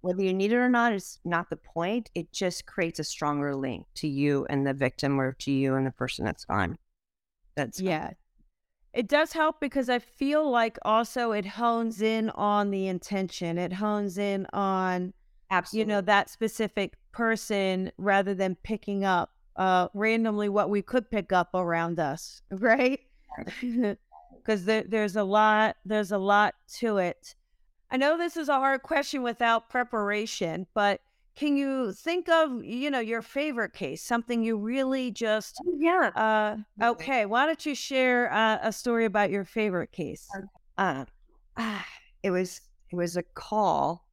whether 0.00 0.22
you 0.22 0.34
need 0.34 0.52
it 0.52 0.56
or 0.56 0.68
not, 0.68 0.92
is 0.92 1.18
not 1.24 1.50
the 1.50 1.56
point. 1.56 2.10
It 2.14 2.32
just 2.32 2.66
creates 2.66 2.98
a 2.98 3.04
stronger 3.04 3.54
link 3.54 3.86
to 3.96 4.08
you 4.08 4.46
and 4.50 4.66
the 4.66 4.74
victim 4.74 5.20
or 5.20 5.32
to 5.40 5.50
you 5.50 5.74
and 5.74 5.86
the 5.86 5.90
person 5.90 6.24
that's 6.24 6.44
gone. 6.44 6.78
That's 7.56 7.80
yeah. 7.80 8.10
It 8.94 9.08
does 9.08 9.32
help 9.32 9.60
because 9.60 9.88
I 9.88 9.98
feel 9.98 10.50
like 10.50 10.78
also 10.82 11.32
it 11.32 11.44
hones 11.44 12.00
in 12.00 12.30
on 12.30 12.70
the 12.70 12.86
intention. 12.86 13.58
It 13.58 13.72
hones 13.72 14.18
in 14.18 14.46
on 14.52 15.12
Absolutely. 15.50 15.78
you 15.78 15.96
know 15.96 16.00
that 16.02 16.30
specific 16.30 16.94
person 17.12 17.90
rather 17.98 18.34
than 18.34 18.56
picking 18.62 19.04
up 19.04 19.30
uh 19.56 19.88
randomly 19.94 20.48
what 20.48 20.70
we 20.70 20.82
could 20.82 21.10
pick 21.10 21.32
up 21.32 21.50
around 21.54 22.00
us, 22.00 22.42
right? 22.50 23.00
Because 23.40 24.64
there, 24.64 24.84
there's 24.88 25.16
a 25.16 25.24
lot 25.24 25.76
there's 25.84 26.12
a 26.12 26.18
lot 26.18 26.54
to 26.78 26.98
it. 26.98 27.34
I 27.90 27.96
know 27.96 28.18
this 28.18 28.36
is 28.36 28.48
a 28.48 28.54
hard 28.54 28.82
question 28.82 29.22
without 29.22 29.70
preparation, 29.70 30.66
but 30.74 31.00
can 31.36 31.56
you 31.56 31.92
think 31.92 32.28
of, 32.28 32.64
you 32.64 32.90
know, 32.90 32.98
your 32.98 33.22
favorite 33.22 33.72
case, 33.72 34.02
something 34.02 34.42
you 34.42 34.58
really 34.58 35.10
just 35.10 35.56
oh, 35.64 35.72
yeah. 35.78 36.10
Uh, 36.14 36.56
okay, 36.90 37.24
why 37.26 37.46
don't 37.46 37.64
you 37.64 37.74
share 37.74 38.32
uh, 38.32 38.58
a 38.60 38.72
story 38.72 39.04
about 39.04 39.30
your 39.30 39.44
favorite 39.44 39.92
case? 39.92 40.28
Uh, 40.76 41.04
uh, 41.56 41.80
it 42.22 42.30
was 42.30 42.60
it 42.90 42.96
was 42.96 43.16
a 43.16 43.22
call 43.22 44.06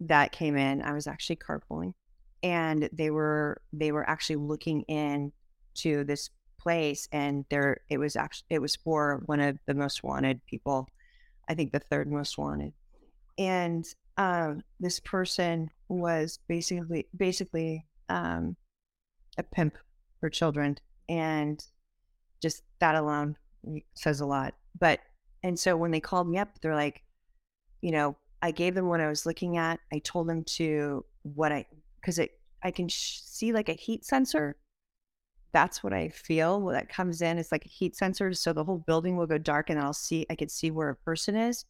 that 0.00 0.32
came 0.32 0.56
in. 0.56 0.82
I 0.82 0.92
was 0.92 1.06
actually 1.06 1.36
carpooling, 1.36 1.94
and 2.42 2.88
they 2.92 3.10
were 3.10 3.60
they 3.72 3.90
were 3.90 4.08
actually 4.08 4.36
looking 4.36 4.82
in 4.82 5.32
to 5.76 6.04
this 6.04 6.30
place, 6.60 7.08
and 7.10 7.44
there 7.48 7.78
it 7.88 7.98
was 7.98 8.16
actually 8.16 8.46
it 8.50 8.60
was 8.60 8.76
for 8.76 9.22
one 9.26 9.40
of 9.40 9.58
the 9.66 9.74
most 9.74 10.04
wanted 10.04 10.44
people. 10.46 10.88
I 11.48 11.54
think 11.54 11.72
the 11.72 11.80
third 11.80 12.12
most 12.12 12.38
wanted 12.38 12.74
and 13.40 13.86
um, 14.18 14.62
this 14.78 15.00
person 15.00 15.70
was 15.88 16.38
basically 16.46 17.06
basically 17.16 17.86
um, 18.10 18.54
a 19.38 19.42
pimp 19.42 19.76
for 20.20 20.28
children, 20.28 20.76
and 21.08 21.64
just 22.42 22.62
that 22.80 22.94
alone 22.94 23.36
says 23.94 24.20
a 24.20 24.26
lot. 24.26 24.54
But 24.78 25.00
and 25.42 25.58
so 25.58 25.76
when 25.76 25.90
they 25.90 26.00
called 26.00 26.28
me 26.28 26.38
up, 26.38 26.60
they're 26.60 26.74
like, 26.74 27.02
you 27.80 27.92
know, 27.92 28.14
I 28.42 28.50
gave 28.50 28.74
them 28.74 28.88
what 28.88 29.00
I 29.00 29.08
was 29.08 29.24
looking 29.24 29.56
at. 29.56 29.80
I 29.92 30.00
told 30.00 30.28
them 30.28 30.44
to 30.44 31.04
what 31.22 31.50
I 31.50 31.64
because 32.00 32.18
it 32.18 32.38
I 32.62 32.70
can 32.70 32.88
sh- 32.88 33.20
see 33.24 33.52
like 33.52 33.70
a 33.70 33.74
heat 33.74 34.04
sensor. 34.04 34.56
That's 35.52 35.82
what 35.82 35.94
I 35.94 36.10
feel. 36.10 36.60
What 36.60 36.74
that 36.74 36.90
comes 36.90 37.22
in 37.22 37.38
it's 37.38 37.52
like 37.52 37.64
a 37.64 37.70
heat 37.70 37.96
sensor, 37.96 38.34
so 38.34 38.52
the 38.52 38.64
whole 38.64 38.84
building 38.86 39.16
will 39.16 39.26
go 39.26 39.38
dark, 39.38 39.70
and 39.70 39.80
I'll 39.80 39.94
see 39.94 40.26
I 40.28 40.34
could 40.36 40.50
see 40.50 40.70
where 40.70 40.90
a 40.90 40.96
person 40.96 41.36
is. 41.36 41.64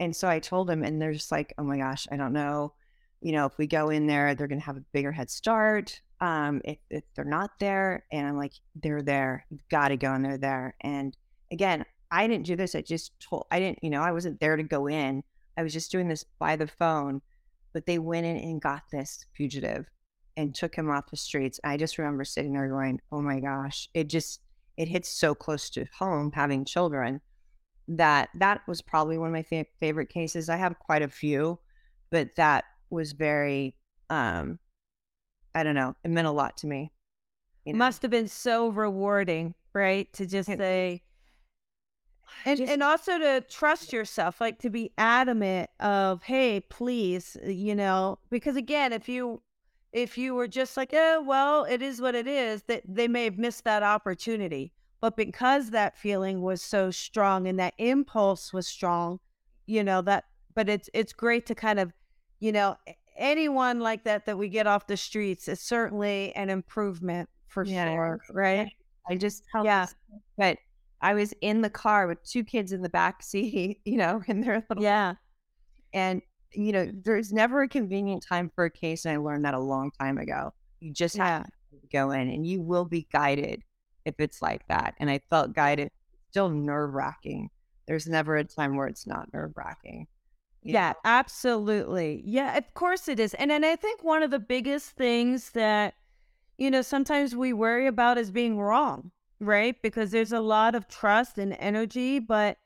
And 0.00 0.16
so 0.16 0.28
I 0.28 0.40
told 0.40 0.66
them, 0.66 0.82
and 0.82 1.00
they're 1.00 1.12
just 1.12 1.30
like, 1.30 1.54
oh 1.58 1.62
my 1.62 1.76
gosh, 1.78 2.08
I 2.10 2.16
don't 2.16 2.32
know. 2.32 2.72
You 3.20 3.32
know, 3.32 3.46
if 3.46 3.56
we 3.58 3.66
go 3.68 3.90
in 3.90 4.06
there, 4.08 4.34
they're 4.34 4.48
going 4.48 4.58
to 4.58 4.66
have 4.66 4.78
a 4.78 4.84
bigger 4.92 5.12
head 5.12 5.30
start. 5.30 6.00
um, 6.20 6.60
if, 6.64 6.78
if 6.90 7.04
they're 7.14 7.24
not 7.24 7.50
there. 7.58 8.04
And 8.12 8.26
I'm 8.26 8.36
like, 8.36 8.52
they're 8.76 9.02
there. 9.02 9.46
You've 9.50 9.68
got 9.70 9.88
to 9.88 9.96
go 9.96 10.12
and 10.12 10.24
they're 10.24 10.38
there. 10.38 10.74
And 10.82 11.16
again, 11.50 11.84
I 12.10 12.26
didn't 12.26 12.46
do 12.46 12.56
this. 12.56 12.74
I 12.74 12.82
just 12.82 13.12
told, 13.20 13.46
I 13.50 13.58
didn't, 13.60 13.78
you 13.82 13.90
know, 13.90 14.02
I 14.02 14.12
wasn't 14.12 14.40
there 14.40 14.56
to 14.56 14.62
go 14.62 14.86
in. 14.88 15.22
I 15.56 15.62
was 15.62 15.72
just 15.72 15.90
doing 15.90 16.08
this 16.08 16.24
by 16.38 16.56
the 16.56 16.66
phone, 16.66 17.22
but 17.72 17.86
they 17.86 17.98
went 17.98 18.26
in 18.26 18.36
and 18.36 18.60
got 18.60 18.82
this 18.90 19.24
fugitive 19.36 19.86
and 20.36 20.54
took 20.54 20.74
him 20.74 20.90
off 20.90 21.10
the 21.10 21.16
streets. 21.16 21.60
I 21.64 21.76
just 21.76 21.98
remember 21.98 22.24
sitting 22.24 22.52
there 22.52 22.68
going, 22.68 23.00
oh 23.12 23.20
my 23.20 23.40
gosh, 23.40 23.88
it 23.94 24.08
just, 24.08 24.40
it 24.76 24.88
hits 24.88 25.08
so 25.08 25.34
close 25.34 25.70
to 25.70 25.86
home 25.98 26.32
having 26.34 26.64
children 26.64 27.20
that 27.96 28.28
that 28.34 28.62
was 28.68 28.80
probably 28.80 29.18
one 29.18 29.28
of 29.28 29.32
my 29.32 29.42
fa- 29.42 29.66
favorite 29.78 30.08
cases. 30.08 30.48
I 30.48 30.56
have 30.56 30.78
quite 30.78 31.02
a 31.02 31.08
few, 31.08 31.58
but 32.10 32.36
that 32.36 32.64
was 32.88 33.12
very, 33.12 33.74
um, 34.08 34.58
I 35.54 35.62
don't 35.62 35.74
know, 35.74 35.96
it 36.04 36.10
meant 36.10 36.26
a 36.26 36.32
lot 36.32 36.56
to 36.58 36.66
me. 36.66 36.92
You 37.64 37.72
know? 37.72 37.78
Must 37.78 38.02
have 38.02 38.10
been 38.10 38.28
so 38.28 38.68
rewarding, 38.68 39.54
right? 39.72 40.10
To 40.14 40.26
just 40.26 40.48
say, 40.48 41.02
and 42.44 42.58
just, 42.58 42.72
and 42.72 42.82
also 42.82 43.18
to 43.18 43.44
trust 43.48 43.92
yourself, 43.92 44.40
like 44.40 44.60
to 44.60 44.70
be 44.70 44.92
adamant 44.96 45.68
of, 45.80 46.22
hey, 46.22 46.60
please, 46.60 47.36
you 47.44 47.74
know, 47.74 48.18
because 48.30 48.56
again, 48.56 48.92
if 48.92 49.08
you 49.08 49.42
if 49.92 50.16
you 50.16 50.36
were 50.36 50.46
just 50.46 50.76
like, 50.76 50.90
oh, 50.92 51.20
well, 51.26 51.64
it 51.64 51.82
is 51.82 52.00
what 52.00 52.14
it 52.14 52.28
is, 52.28 52.62
that 52.68 52.82
they 52.86 53.08
may 53.08 53.24
have 53.24 53.38
missed 53.38 53.64
that 53.64 53.82
opportunity. 53.82 54.72
But 55.00 55.16
because 55.16 55.70
that 55.70 55.96
feeling 55.96 56.42
was 56.42 56.60
so 56.60 56.90
strong 56.90 57.46
and 57.46 57.58
that 57.58 57.74
impulse 57.78 58.52
was 58.52 58.66
strong, 58.66 59.18
you 59.66 59.82
know, 59.82 60.02
that 60.02 60.24
but 60.54 60.68
it's 60.68 60.90
it's 60.92 61.12
great 61.12 61.46
to 61.46 61.54
kind 61.54 61.78
of, 61.78 61.92
you 62.38 62.52
know, 62.52 62.76
anyone 63.16 63.80
like 63.80 64.04
that 64.04 64.26
that 64.26 64.36
we 64.36 64.48
get 64.48 64.66
off 64.66 64.86
the 64.86 64.96
streets 64.96 65.48
is 65.48 65.60
certainly 65.60 66.34
an 66.34 66.50
improvement 66.50 67.28
for 67.46 67.64
yeah, 67.64 67.94
sure, 67.94 68.20
right? 68.32 68.72
I 69.08 69.16
just 69.16 69.44
yeah, 69.62 69.86
but 70.36 70.58
I 71.00 71.14
was 71.14 71.32
in 71.40 71.62
the 71.62 71.70
car 71.70 72.06
with 72.06 72.22
two 72.24 72.44
kids 72.44 72.72
in 72.72 72.82
the 72.82 72.88
back 72.88 73.22
seat, 73.22 73.80
you 73.84 73.96
know, 73.96 74.22
and 74.28 74.42
they're 74.42 74.64
little 74.68 74.82
yeah, 74.82 75.14
and 75.92 76.20
you 76.52 76.72
know, 76.72 76.90
there's 77.04 77.32
never 77.32 77.62
a 77.62 77.68
convenient 77.68 78.24
time 78.28 78.50
for 78.54 78.64
a 78.64 78.70
case, 78.70 79.04
and 79.04 79.14
I 79.14 79.18
learned 79.18 79.44
that 79.44 79.54
a 79.54 79.60
long 79.60 79.92
time 80.00 80.18
ago. 80.18 80.52
You 80.80 80.92
just 80.92 81.16
yeah. 81.16 81.38
have 81.38 81.44
to 81.44 81.88
go 81.92 82.10
in, 82.10 82.28
and 82.28 82.46
you 82.46 82.60
will 82.60 82.84
be 82.84 83.06
guided 83.12 83.62
if 84.04 84.14
it's 84.18 84.42
like 84.42 84.66
that. 84.68 84.94
And 84.98 85.10
I 85.10 85.20
felt 85.30 85.54
guided. 85.54 85.90
Still 86.30 86.48
nerve 86.48 86.94
wracking. 86.94 87.50
There's 87.86 88.06
never 88.06 88.36
a 88.36 88.44
time 88.44 88.76
where 88.76 88.86
it's 88.86 89.06
not 89.06 89.32
nerve 89.32 89.52
wracking. 89.56 90.06
Yeah, 90.62 90.90
know? 90.90 90.98
absolutely. 91.04 92.22
Yeah, 92.24 92.56
of 92.56 92.72
course 92.74 93.08
it 93.08 93.18
is. 93.18 93.34
And 93.34 93.50
and 93.50 93.64
I 93.64 93.76
think 93.76 94.04
one 94.04 94.22
of 94.22 94.30
the 94.30 94.38
biggest 94.38 94.90
things 94.90 95.50
that 95.50 95.94
you 96.58 96.70
know 96.70 96.82
sometimes 96.82 97.34
we 97.34 97.52
worry 97.52 97.86
about 97.86 98.18
is 98.18 98.30
being 98.30 98.58
wrong, 98.58 99.10
right? 99.40 99.80
Because 99.82 100.10
there's 100.10 100.32
a 100.32 100.40
lot 100.40 100.74
of 100.74 100.88
trust 100.88 101.38
and 101.38 101.56
energy, 101.58 102.18
but 102.18 102.58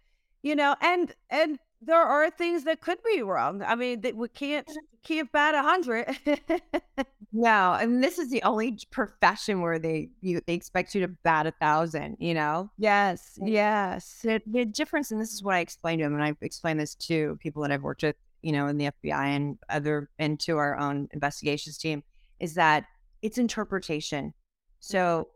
you 0.43 0.55
know, 0.55 0.75
and 0.81 1.15
and 1.31 1.59
there 1.81 2.03
are 2.03 2.31
things 2.31 2.65
that 2.65 2.81
could 2.81 2.99
be 3.05 3.23
wrong. 3.23 3.63
I 3.63 3.75
mean, 3.75 4.01
that 4.03 4.17
we 4.17 4.29
can't 4.29 4.69
can't 5.05 5.31
bat 5.31 5.55
a 5.55 5.63
hundred. 5.63 6.07
no, 7.37 7.73
and 7.73 8.03
this 8.03 8.21
is 8.21 8.31
the 8.31 8.45
only 8.45 8.79
profession 8.93 9.61
where 9.61 9.81
they 9.81 10.09
you 10.21 10.41
they 10.47 10.55
expect 10.55 10.95
you 10.95 11.01
to 11.01 11.09
bat 11.09 11.49
a 11.49 11.51
thousand. 11.51 12.17
You 12.21 12.33
know? 12.33 12.71
Yes, 12.79 13.37
yes. 13.43 14.21
The, 14.23 14.41
the 14.47 14.65
difference, 14.65 15.11
and 15.11 15.21
this 15.21 15.33
is 15.33 15.43
what 15.43 15.57
I 15.57 15.59
explained 15.59 15.99
to 15.99 16.05
them, 16.05 16.15
and 16.15 16.23
I 16.23 16.37
explained 16.41 16.79
this 16.79 16.95
to 16.95 17.37
people 17.41 17.63
that 17.63 17.73
I've 17.73 17.83
worked 17.83 18.05
with, 18.05 18.15
you 18.43 18.53
know, 18.53 18.69
in 18.69 18.79
the 18.79 18.93
FBI 19.03 19.25
and 19.37 19.59
other, 19.69 20.09
and 20.21 20.39
to 20.41 20.59
our 20.59 20.79
own 20.79 21.09
investigations 21.13 21.77
team, 21.77 22.05
is 22.39 22.55
that 22.55 22.85
it's 23.21 23.37
interpretation. 23.37 24.33
So 24.79 25.27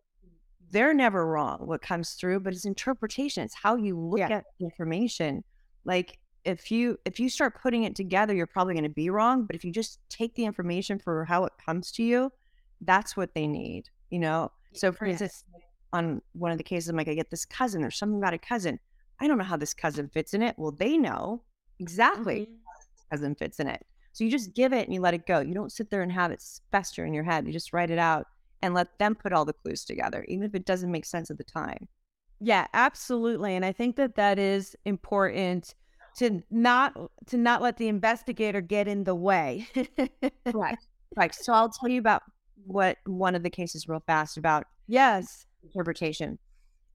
they're 0.71 0.95
never 0.95 1.27
wrong 1.27 1.67
what 1.67 1.83
comes 1.83 2.13
through, 2.13 2.41
but 2.41 2.53
it's 2.53 2.65
interpretation. 2.65 3.43
It's 3.43 3.57
how 3.57 3.75
you 3.75 3.99
look 3.99 4.21
yeah. 4.21 4.37
at 4.37 4.45
information. 4.61 5.43
Like 5.85 6.21
if 6.49 6.71
you 6.71 6.99
if 7.05 7.21
you 7.21 7.29
start 7.29 7.61
putting 7.61 7.85
it 7.85 7.95
together, 7.95 8.35
you're 8.35 8.47
probably 8.47 8.73
going 8.73 8.85
to 8.85 8.91
be 8.91 9.11
wrong. 9.11 9.45
But 9.45 9.55
if 9.55 9.65
you 9.65 9.71
just 9.71 10.01
take 10.09 10.35
the 10.35 10.47
information 10.47 10.99
for 10.99 11.25
how 11.27 11.45
it 11.45 11.53
comes 11.65 11.93
to 11.93 12.03
you, 12.03 12.33
that's 12.81 13.17
what 13.17 13.35
they 13.35 13.47
need. 13.47 13.91
You 14.11 14.21
know. 14.21 14.51
So 14.73 14.91
for 14.91 15.07
yes. 15.07 15.21
instance, 15.21 15.45
on 15.93 16.23
one 16.33 16.51
of 16.51 16.59
the 16.59 16.65
cases, 16.65 16.89
I'm 16.89 16.97
like, 16.97 17.09
I 17.09 17.15
get 17.15 17.31
this 17.31 17.45
cousin. 17.45 17.83
There's 17.83 17.99
something 17.99 18.19
about 18.19 18.35
a 18.35 18.39
cousin. 18.39 18.81
I 19.21 19.27
don't 19.27 19.39
know 19.39 19.45
how 19.45 19.57
this 19.57 19.75
cousin 19.75 20.09
fits 20.09 20.33
in 20.33 20.43
it. 20.43 20.55
Well, 20.59 20.73
they 20.73 20.97
know 20.97 21.43
exactly 21.81 22.41
mm-hmm. 22.41 23.11
cousin 23.11 23.35
fits 23.35 23.61
in 23.61 23.69
it. 23.69 23.85
So 24.13 24.25
you 24.25 24.31
just 24.31 24.55
give 24.55 24.73
it 24.73 24.87
and 24.87 24.95
you 24.95 25.01
let 25.01 25.15
it 25.15 25.27
go. 25.27 25.41
You 25.41 25.55
don't 25.55 25.73
sit 25.73 25.91
there 25.91 26.03
and 26.03 26.11
have 26.13 26.31
it 26.31 26.43
fester 26.71 27.05
in 27.05 27.15
your 27.15 27.25
head. 27.25 27.47
You 27.47 27.53
just 27.53 27.73
write 27.73 27.91
it 27.91 27.99
out 27.99 28.27
and 28.63 28.75
let 28.75 28.99
them 28.99 29.15
put 29.15 29.33
all 29.33 29.45
the 29.45 29.53
clues 29.53 29.85
together, 29.85 30.25
even 30.29 30.45
if 30.45 30.55
it 30.55 30.65
doesn't 30.65 30.91
make 30.91 31.05
sense 31.05 31.31
at 31.31 31.39
the 31.39 31.45
time. 31.45 31.89
Yeah, 32.41 32.67
absolutely. 32.73 33.55
And 33.55 33.65
I 33.65 33.73
think 33.73 33.97
that 33.97 34.17
that 34.17 34.39
is 34.39 34.77
important 34.85 35.75
to 36.17 36.43
not 36.51 36.97
to 37.27 37.37
not 37.37 37.63
let 37.63 37.77
the 37.77 37.89
investigator 37.89 38.61
get 38.61 38.89
in 38.89 39.05
the 39.05 39.15
way. 39.15 39.67
right. 40.53 40.79
Right. 41.17 41.35
So 41.35 41.55
I'll 41.55 41.71
tell 41.71 41.89
you 41.89 41.99
about 41.99 42.23
what 42.67 42.99
one 43.07 43.35
of 43.35 43.43
the 43.43 43.49
cases 43.49 43.89
real 43.89 44.03
fast 44.07 44.37
about 44.37 44.67
yes 44.87 45.47
interpretation. 45.65 46.39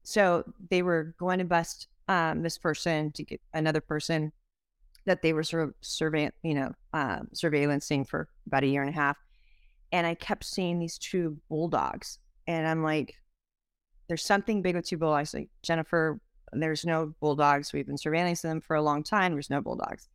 So 0.04 0.44
they 0.70 0.82
were 0.82 1.14
going 1.18 1.40
to 1.40 1.44
bust 1.44 1.88
um, 2.08 2.42
this 2.42 2.56
person 2.56 3.10
to 3.12 3.24
get 3.24 3.40
another 3.52 3.80
person 3.80 4.32
that 5.06 5.22
they 5.22 5.32
were 5.32 5.42
sort 5.42 5.64
of 5.64 5.74
survey, 5.80 6.30
you 6.42 6.54
know, 6.54 6.72
um, 6.92 7.28
surveillancing 7.34 8.06
for 8.06 8.28
about 8.46 8.62
a 8.62 8.66
year 8.66 8.82
and 8.82 8.90
a 8.90 8.94
half, 8.94 9.16
and 9.92 10.06
I 10.06 10.14
kept 10.14 10.44
seeing 10.44 10.78
these 10.78 10.98
two 10.98 11.36
bulldogs, 11.48 12.18
and 12.46 12.66
I'm 12.66 12.82
like, 12.82 13.14
"There's 14.08 14.24
something 14.24 14.62
big 14.62 14.76
with 14.76 14.86
two 14.86 14.98
bulldogs." 14.98 15.34
Like 15.34 15.50
Jennifer, 15.62 16.20
there's 16.62 16.84
no 16.84 17.14
bulldogs. 17.20 17.72
We've 17.72 17.86
been 17.86 17.96
surveilling 17.96 18.40
them 18.40 18.60
for 18.60 18.76
a 18.76 18.82
long 18.82 19.02
time. 19.02 19.32
There's 19.32 19.50
no 19.50 19.60
bulldogs. 19.60 20.08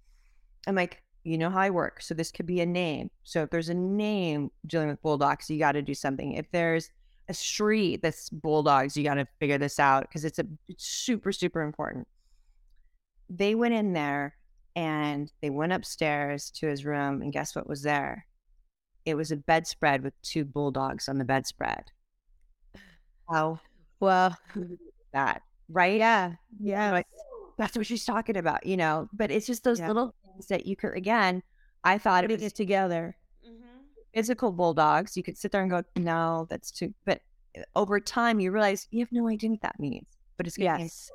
I'm 0.67 0.75
like, 0.75 1.01
you 1.23 1.37
know 1.37 1.49
how 1.49 1.59
I 1.59 1.69
work. 1.69 2.01
So 2.01 2.13
this 2.13 2.31
could 2.31 2.45
be 2.45 2.61
a 2.61 2.65
name. 2.65 3.09
So 3.23 3.43
if 3.43 3.49
there's 3.49 3.69
a 3.69 3.73
name 3.73 4.51
dealing 4.65 4.87
with 4.87 5.01
bulldogs, 5.01 5.49
you 5.49 5.59
got 5.59 5.73
to 5.73 5.81
do 5.81 5.93
something. 5.93 6.33
If 6.33 6.49
there's 6.51 6.89
a 7.27 7.33
street 7.33 8.01
that's 8.01 8.29
bulldogs, 8.29 8.97
you 8.97 9.03
got 9.03 9.15
to 9.15 9.27
figure 9.39 9.57
this 9.57 9.79
out 9.79 10.03
because 10.03 10.25
it's 10.25 10.39
a 10.39 10.45
it's 10.67 10.85
super 10.85 11.31
super 11.31 11.61
important. 11.61 12.07
They 13.29 13.53
went 13.53 13.75
in 13.75 13.93
there 13.93 14.35
and 14.75 15.31
they 15.41 15.49
went 15.49 15.73
upstairs 15.73 16.49
to 16.51 16.67
his 16.67 16.85
room, 16.85 17.21
and 17.21 17.33
guess 17.33 17.55
what 17.55 17.67
was 17.67 17.83
there? 17.83 18.25
It 19.05 19.15
was 19.15 19.31
a 19.31 19.37
bedspread 19.37 20.03
with 20.03 20.19
two 20.21 20.45
bulldogs 20.45 21.09
on 21.09 21.17
the 21.17 21.25
bedspread. 21.25 21.91
How 23.29 23.59
well 23.99 24.35
that 25.13 25.41
right? 25.69 25.97
Yeah. 25.97 26.33
Yeah. 26.59 26.91
Like, 26.91 27.07
that's 27.57 27.75
what 27.75 27.85
she's 27.85 28.05
talking 28.05 28.37
about, 28.37 28.65
you 28.65 28.77
know. 28.77 29.09
But 29.13 29.31
it's 29.31 29.45
just 29.45 29.63
those 29.63 29.79
yeah. 29.79 29.87
little 29.87 30.15
things 30.25 30.47
that 30.47 30.65
you 30.65 30.75
could 30.75 30.95
again, 30.95 31.43
I 31.83 31.97
thought 31.97 32.23
it 32.23 32.41
was 32.41 32.53
together. 32.53 33.15
Mm-hmm. 33.45 33.79
Physical 34.13 34.51
bulldogs. 34.51 35.15
You 35.15 35.23
could 35.23 35.37
sit 35.37 35.51
there 35.51 35.61
and 35.61 35.69
go, 35.69 35.83
No, 35.97 36.47
that's 36.49 36.71
too 36.71 36.93
but 37.05 37.21
eh, 37.55 37.63
over 37.75 37.99
time 37.99 38.39
you 38.39 38.51
realize 38.51 38.87
you 38.91 38.99
have 38.99 39.11
no 39.11 39.27
idea 39.27 39.49
what 39.49 39.61
that 39.61 39.79
means. 39.79 40.07
But 40.37 40.47
it's 40.47 40.57
yes. 40.57 41.11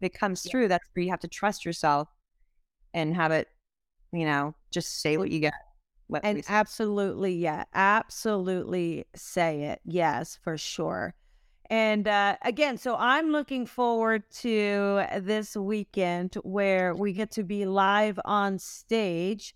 It 0.00 0.14
comes 0.14 0.44
yeah. 0.44 0.50
through, 0.50 0.68
that's 0.68 0.84
where 0.92 1.04
you 1.04 1.10
have 1.10 1.20
to 1.20 1.28
trust 1.28 1.64
yourself 1.64 2.08
and 2.94 3.16
have 3.16 3.32
it, 3.32 3.48
you 4.12 4.24
know, 4.24 4.54
just 4.70 5.00
say 5.00 5.16
what 5.16 5.30
you 5.30 5.40
get. 5.40 5.54
What 6.06 6.24
and 6.24 6.42
absolutely, 6.48 7.34
yeah, 7.34 7.64
absolutely 7.74 9.06
say 9.14 9.64
it. 9.64 9.80
Yes, 9.84 10.38
for 10.42 10.56
sure. 10.56 11.14
And 11.70 12.08
uh, 12.08 12.36
again, 12.42 12.78
so 12.78 12.96
I'm 12.96 13.30
looking 13.30 13.66
forward 13.66 14.30
to 14.40 15.04
this 15.20 15.54
weekend 15.54 16.34
where 16.42 16.94
we 16.94 17.12
get 17.12 17.30
to 17.32 17.42
be 17.42 17.66
live 17.66 18.18
on 18.24 18.58
stage, 18.58 19.54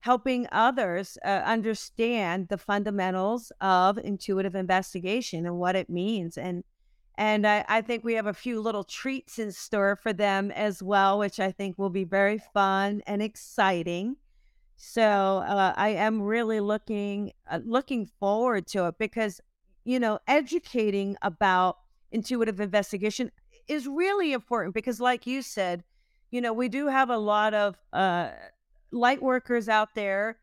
helping 0.00 0.48
others 0.50 1.18
uh, 1.24 1.42
understand 1.44 2.48
the 2.48 2.58
fundamentals 2.58 3.52
of 3.60 3.96
intuitive 3.98 4.56
investigation 4.56 5.46
and 5.46 5.56
what 5.58 5.76
it 5.76 5.88
means. 5.88 6.36
And 6.36 6.64
and 7.18 7.46
I, 7.46 7.64
I 7.68 7.82
think 7.82 8.04
we 8.04 8.14
have 8.14 8.26
a 8.26 8.32
few 8.34 8.60
little 8.60 8.84
treats 8.84 9.38
in 9.38 9.52
store 9.52 9.96
for 9.96 10.12
them 10.12 10.50
as 10.50 10.82
well, 10.82 11.18
which 11.18 11.38
I 11.38 11.52
think 11.52 11.78
will 11.78 11.90
be 11.90 12.04
very 12.04 12.38
fun 12.38 13.02
and 13.06 13.22
exciting. 13.22 14.16
So 14.76 15.02
uh, 15.46 15.74
I 15.76 15.90
am 15.90 16.22
really 16.22 16.60
looking 16.60 17.32
uh, 17.48 17.60
looking 17.64 18.06
forward 18.06 18.66
to 18.68 18.88
it 18.88 18.96
because 18.98 19.40
you 19.84 19.98
know, 19.98 20.18
educating 20.26 21.16
about 21.22 21.78
intuitive 22.10 22.60
investigation 22.60 23.30
is 23.68 23.86
really 23.86 24.32
important 24.32 24.74
because, 24.74 25.00
like 25.00 25.26
you 25.26 25.42
said, 25.42 25.84
you 26.30 26.40
know, 26.40 26.52
we 26.52 26.68
do 26.68 26.86
have 26.88 27.10
a 27.10 27.18
lot 27.18 27.54
of 27.54 27.76
uh, 27.92 28.30
light 28.90 29.22
workers 29.22 29.68
out 29.68 29.94
there, 29.94 30.38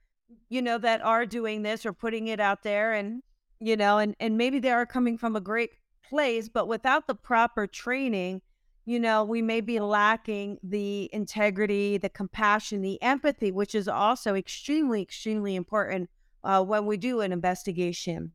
you 0.49 0.62
know, 0.62 0.78
that 0.78 1.02
are 1.02 1.25
doing 1.25 1.63
this 1.63 1.86
or 1.86 1.93
putting 1.93 2.28
it 2.28 2.39
out 2.39 2.63
there, 2.63 2.93
and 2.93 3.21
you 3.60 3.75
know, 3.75 3.97
and 3.97 4.15
and 4.19 4.38
maybe 4.38 4.60
they 4.60 4.71
are 4.71 4.86
coming 4.86 5.17
from 5.17 5.36
a 5.36 5.41
great 5.41 5.71
place, 6.08 6.49
but 6.49 6.67
without 6.67 7.08
the 7.08 7.15
proper 7.15 7.67
training, 7.67 8.41
you 8.86 8.99
know, 8.99 9.23
we 9.23 9.41
may 9.41 9.62
be 9.62 9.80
lacking 9.80 10.58
the 10.63 11.10
integrity, 11.13 11.97
the 11.97 12.10
compassion, 12.10 12.82
the 12.82 13.02
empathy, 13.02 13.52
which 13.52 13.75
is 13.75 13.88
also 13.88 14.36
extremely, 14.36 15.02
extremely 15.02 15.56
important 15.56 16.10
uh, 16.43 16.63
when 16.63 16.86
we 16.86 16.97
do 16.97 17.21
an 17.21 17.32
investigation. 17.32 18.32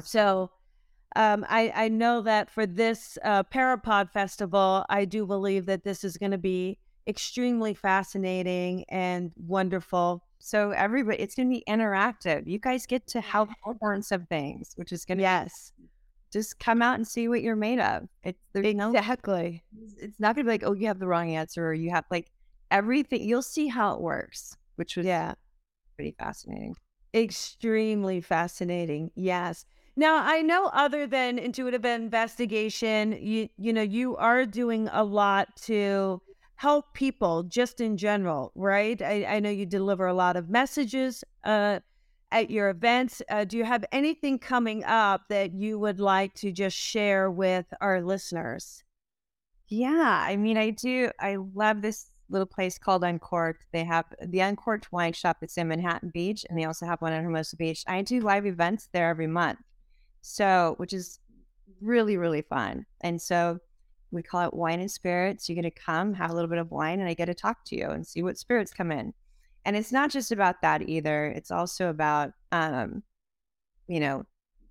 So 0.00 0.50
um, 1.16 1.44
I, 1.48 1.72
I 1.74 1.88
know 1.88 2.22
that 2.22 2.50
for 2.50 2.66
this 2.66 3.18
uh, 3.22 3.44
Parapod 3.44 4.10
Festival, 4.10 4.84
I 4.88 5.04
do 5.04 5.26
believe 5.26 5.66
that 5.66 5.84
this 5.84 6.04
is 6.04 6.16
going 6.16 6.32
to 6.32 6.38
be 6.38 6.78
extremely 7.06 7.74
fascinating 7.74 8.84
and 8.88 9.32
wonderful. 9.36 10.24
So 10.38 10.70
everybody, 10.70 11.18
it's 11.18 11.34
going 11.34 11.48
to 11.50 11.54
be 11.54 11.64
interactive. 11.68 12.46
You 12.46 12.58
guys 12.58 12.86
get 12.86 13.06
to 13.08 13.20
help 13.20 13.50
learn 13.82 14.02
some 14.02 14.26
things, 14.26 14.72
which 14.76 14.92
is 14.92 15.04
going 15.04 15.18
to 15.18 15.22
yes, 15.22 15.72
just 16.32 16.58
come 16.58 16.82
out 16.82 16.94
and 16.96 17.06
see 17.06 17.28
what 17.28 17.42
you're 17.42 17.56
made 17.56 17.78
of. 17.80 18.08
It's 18.22 18.38
exactly. 18.54 19.62
no, 19.72 19.86
it's 19.98 20.20
not 20.20 20.34
going 20.34 20.46
to 20.46 20.48
be 20.50 20.54
like, 20.54 20.64
oh, 20.64 20.72
you 20.72 20.86
have 20.88 20.98
the 20.98 21.06
wrong 21.06 21.30
answer, 21.30 21.66
or 21.66 21.74
you 21.74 21.90
have 21.90 22.04
like 22.10 22.30
everything. 22.70 23.22
You'll 23.22 23.42
see 23.42 23.68
how 23.68 23.94
it 23.94 24.00
works, 24.00 24.56
which 24.76 24.96
was 24.96 25.06
Yeah, 25.06 25.34
pretty 25.96 26.14
fascinating. 26.18 26.76
extremely 27.14 28.20
fascinating. 28.20 29.10
Yes. 29.14 29.64
Now 29.96 30.16
I 30.16 30.40
know, 30.40 30.66
other 30.72 31.06
than 31.06 31.38
intuitive 31.38 31.84
investigation, 31.84 33.12
you 33.20 33.48
you 33.58 33.72
know 33.72 33.82
you 33.82 34.16
are 34.16 34.46
doing 34.46 34.88
a 34.92 35.04
lot 35.04 35.54
to 35.64 36.22
help 36.56 36.94
people 36.94 37.42
just 37.42 37.80
in 37.80 37.96
general, 37.96 38.52
right? 38.54 39.02
I, 39.02 39.24
I 39.24 39.40
know 39.40 39.50
you 39.50 39.66
deliver 39.66 40.06
a 40.06 40.14
lot 40.14 40.36
of 40.36 40.48
messages 40.48 41.24
uh, 41.44 41.80
at 42.30 42.50
your 42.50 42.70
events. 42.70 43.20
Uh, 43.28 43.44
do 43.44 43.58
you 43.58 43.64
have 43.64 43.84
anything 43.92 44.38
coming 44.38 44.84
up 44.84 45.22
that 45.28 45.52
you 45.52 45.78
would 45.78 46.00
like 46.00 46.34
to 46.34 46.52
just 46.52 46.76
share 46.76 47.30
with 47.30 47.66
our 47.80 48.00
listeners? 48.00 48.84
Yeah, 49.68 50.24
I 50.26 50.36
mean, 50.36 50.56
I 50.56 50.70
do. 50.70 51.10
I 51.18 51.36
love 51.54 51.82
this 51.82 52.10
little 52.30 52.46
place 52.46 52.78
called 52.78 53.04
Uncorked. 53.04 53.66
They 53.72 53.84
have 53.84 54.06
the 54.24 54.40
Uncorked 54.40 54.92
Wine 54.92 55.12
Shop 55.12 55.38
that's 55.40 55.58
in 55.58 55.68
Manhattan 55.68 56.10
Beach, 56.10 56.46
and 56.48 56.58
they 56.58 56.64
also 56.64 56.86
have 56.86 57.02
one 57.02 57.12
in 57.12 57.22
Hermosa 57.22 57.56
Beach. 57.56 57.84
I 57.86 58.02
do 58.02 58.20
live 58.20 58.46
events 58.46 58.88
there 58.92 59.10
every 59.10 59.26
month, 59.26 59.58
so 60.22 60.74
which 60.78 60.92
is 60.92 61.20
really 61.80 62.16
really 62.16 62.42
fun. 62.42 62.86
And 63.02 63.20
so 63.20 63.58
we 64.10 64.22
call 64.22 64.46
it 64.46 64.54
Wine 64.54 64.80
and 64.80 64.90
Spirits. 64.90 65.48
You 65.48 65.54
get 65.54 65.62
to 65.62 65.70
come, 65.70 66.14
have 66.14 66.30
a 66.30 66.34
little 66.34 66.50
bit 66.50 66.58
of 66.58 66.70
wine, 66.70 67.00
and 67.00 67.08
I 67.08 67.14
get 67.14 67.26
to 67.26 67.34
talk 67.34 67.64
to 67.66 67.76
you 67.76 67.90
and 67.90 68.06
see 68.06 68.22
what 68.22 68.38
spirits 68.38 68.72
come 68.72 68.92
in. 68.92 69.14
And 69.64 69.76
it's 69.76 69.92
not 69.92 70.10
just 70.10 70.32
about 70.32 70.60
that 70.62 70.88
either. 70.88 71.26
It's 71.26 71.50
also 71.50 71.88
about, 71.88 72.32
um, 72.50 73.02
you 73.88 74.00
know, 74.00 74.26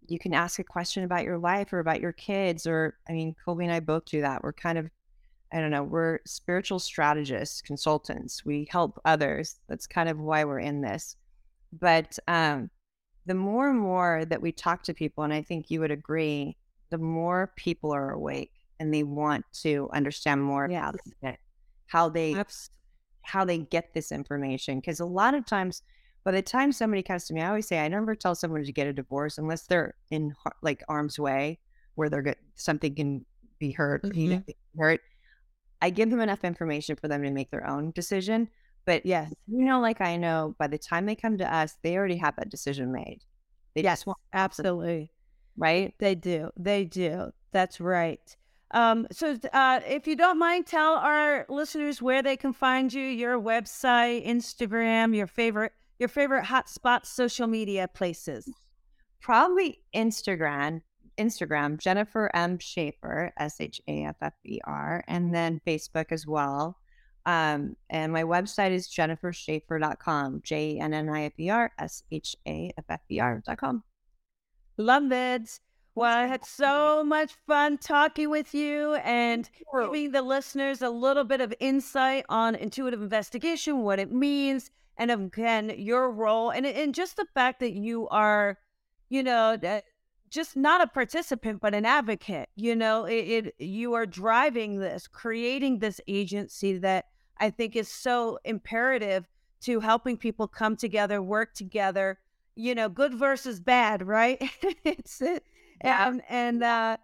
you 0.08 0.20
can 0.20 0.34
ask 0.34 0.60
a 0.60 0.64
question 0.64 1.04
about 1.04 1.24
your 1.24 1.38
life 1.38 1.74
or 1.74 1.80
about 1.80 2.02
your 2.02 2.12
kids, 2.12 2.68
or 2.68 2.98
I 3.10 3.14
mean, 3.14 3.36
Colby 3.44 3.66
and 3.66 3.74
I 3.74 3.80
both 3.80 4.06
do 4.06 4.22
that. 4.22 4.44
We're 4.44 4.54
kind 4.54 4.78
of 4.78 4.90
I 5.54 5.60
don't 5.60 5.72
know, 5.72 5.84
we're 5.84 6.20
spiritual 6.26 6.80
strategists, 6.80 7.62
consultants. 7.62 8.46
We 8.46 8.68
help 8.70 9.02
others. 9.04 9.58
That's 9.68 9.86
kind 9.86 10.08
of 10.08 10.18
why 10.18 10.46
we're 10.46 10.60
in 10.60 10.82
this. 10.82 11.18
But 11.74 12.18
um, 12.28 12.70
the 13.26 13.36
more 13.36 13.70
and 13.70 13.80
more 13.80 14.26
that 14.26 14.42
we 14.42 14.52
talk 14.52 14.84
to 14.84 14.94
people, 14.94 15.24
and 15.24 15.34
I 15.34 15.42
think 15.42 15.70
you 15.70 15.80
would 15.80 15.92
agree, 15.92 16.58
the 16.90 16.98
more 16.98 17.54
people 17.56 17.92
are 17.92 18.12
awake 18.12 18.52
and 18.80 18.94
they 18.94 19.04
want 19.04 19.46
to 19.62 19.90
understand 19.94 20.44
more 20.44 20.66
about 20.66 20.96
it, 21.22 21.38
how 21.88 22.10
they 22.10 22.44
how 23.24 23.46
they 23.46 23.60
get 23.60 23.94
this 23.94 24.12
information. 24.12 24.80
Because 24.80 25.00
a 25.00 25.06
lot 25.06 25.36
of 25.36 25.46
times, 25.46 25.84
by 26.24 26.32
the 26.32 26.42
time 26.42 26.72
somebody 26.72 27.04
comes 27.04 27.26
to 27.26 27.34
me, 27.34 27.42
I 27.42 27.50
always 27.50 27.68
say 27.68 27.80
I 27.80 27.88
never 27.88 28.16
tell 28.16 28.34
someone 28.34 28.64
to 28.64 28.72
get 28.72 28.88
a 28.88 28.94
divorce 28.94 29.38
unless 29.38 29.68
they're 29.68 29.94
in 30.10 30.34
like 30.64 30.84
arm's 30.90 31.20
way, 31.20 31.60
where 31.96 32.10
they're 32.10 32.24
get 32.24 32.40
something 32.56 32.96
can 32.96 33.26
be 33.60 33.72
hurt, 33.72 34.04
mm-hmm. 34.04 34.20
you 34.20 34.30
know, 34.30 34.44
hurt. 34.78 35.02
I 35.82 35.90
give 35.92 36.10
them 36.10 36.20
enough 36.20 36.44
information 36.44 36.96
for 36.96 37.08
them 37.08 37.24
to 37.24 37.32
make 37.32 37.52
their 37.52 37.68
own 37.68 37.92
decision. 37.92 38.50
But 38.86 39.06
Yes. 39.06 39.32
you 39.48 39.65
know, 39.65 39.80
like 39.80 40.02
I 40.02 40.17
know, 40.17 40.56
by 40.58 40.67
the 40.67 40.78
time 40.78 41.06
they 41.06 41.15
come 41.15 41.38
to 41.38 41.54
us, 41.56 41.78
they 41.84 41.96
already 41.98 42.17
have 42.17 42.36
that 42.38 42.50
decision 42.50 42.91
made. 42.91 43.20
They 43.76 43.84
Yes. 43.84 44.06
Absolutely. 44.34 45.12
right. 45.58 45.94
They 46.00 46.15
do. 46.15 46.50
They 46.58 46.86
do. 46.86 47.32
That's 47.52 47.80
right. 47.80 48.36
Um, 48.74 49.06
so, 49.12 49.38
uh, 49.52 49.82
if 49.86 50.08
you 50.08 50.15
don't 50.15 50.39
mind, 50.39 50.65
tell 50.65 50.94
our 50.96 51.46
listeners 51.50 52.02
where 52.02 52.24
they 52.24 52.38
can 52.38 52.54
find 52.54 52.91
you, 52.94 53.04
your 53.04 53.39
website, 53.39 54.26
Instagram, 54.26 55.13
your 55.15 55.28
favorite, 55.28 55.74
your 56.00 56.08
favorite 56.10 56.46
hotspot 56.46 57.06
social 57.06 57.48
media 57.48 57.88
places. 57.94 58.50
Probably 59.22 59.82
Instagram, 59.94 60.82
Instagram, 61.17 61.80
Jennifer 61.80 62.32
M. 62.34 62.58
Shaffer, 62.60 63.34
S 63.38 63.60
H 63.60 63.82
A 63.88 64.06
F 64.06 64.15
F 64.22 64.34
E 64.46 64.60
R, 64.65 65.04
and 65.08 65.36
then 65.36 65.60
Facebook 65.67 66.06
as 66.12 66.26
well. 66.26 66.78
Um, 67.26 67.76
and 67.90 68.12
my 68.12 68.24
website 68.24 68.72
is 68.72 68.88
jennifershaffer.com, 68.90 70.42
J 70.44 70.72
E 70.72 70.80
N 70.80 70.94
N 70.94 71.10
I 71.10 71.24
F 71.24 71.34
E 71.40 71.50
R 71.50 71.72
S 71.78 72.04
H 72.12 72.36
A 72.48 72.72
F 72.78 72.86
F 72.90 73.02
E 73.10 73.20
R.com. 73.20 73.84
Love 74.78 75.12
it. 75.12 75.60
Well, 75.94 76.18
I 76.18 76.26
had 76.26 76.46
so 76.46 77.04
much 77.04 77.34
fun 77.46 77.78
talking 77.78 78.30
with 78.30 78.54
you 78.56 78.96
and 78.96 79.50
giving 79.78 80.12
the 80.12 80.22
listeners 80.22 80.82
a 80.82 80.90
little 80.90 81.26
bit 81.26 81.42
of 81.42 81.54
insight 81.60 82.26
on 82.30 82.56
intuitive 82.56 83.02
investigation, 83.02 83.80
what 83.84 84.00
it 84.00 84.10
means, 84.12 84.72
and 84.98 85.12
again, 85.12 85.74
your 85.78 86.10
role, 86.10 86.50
and 86.50 86.66
and 86.66 86.96
just 86.96 87.18
the 87.18 87.26
fact 87.34 87.60
that 87.60 87.74
you 87.74 88.08
are, 88.10 88.58
you 89.10 89.22
know, 89.22 89.58
that- 89.58 89.84
just 90.32 90.56
not 90.58 90.82
a 90.82 90.88
participant 90.88 91.62
but 91.62 91.76
an 91.76 91.86
advocate. 91.86 92.50
You 92.56 92.76
know, 92.76 93.06
it, 93.06 93.13
it 93.13 93.56
you 93.60 93.94
are 93.94 94.06
driving 94.08 94.80
this, 94.80 95.08
creating 95.08 95.80
this 95.80 96.02
agency 96.08 96.78
that 96.80 97.06
I 97.39 97.50
think 97.52 97.76
is 97.76 97.88
so 97.89 98.39
imperative 98.46 99.28
to 99.62 99.80
helping 99.80 100.17
people 100.17 100.48
come 100.48 100.76
together, 100.76 101.22
work 101.22 101.54
together. 101.54 102.17
You 102.56 102.76
know, 102.76 102.89
good 102.89 103.13
versus 103.13 103.60
bad, 103.60 104.06
right? 104.08 104.41
it's 104.86 105.22
it, 105.22 105.44
Yeah. 105.84 106.08
and 106.08 106.22
and 106.30 106.63
uh 106.63 106.98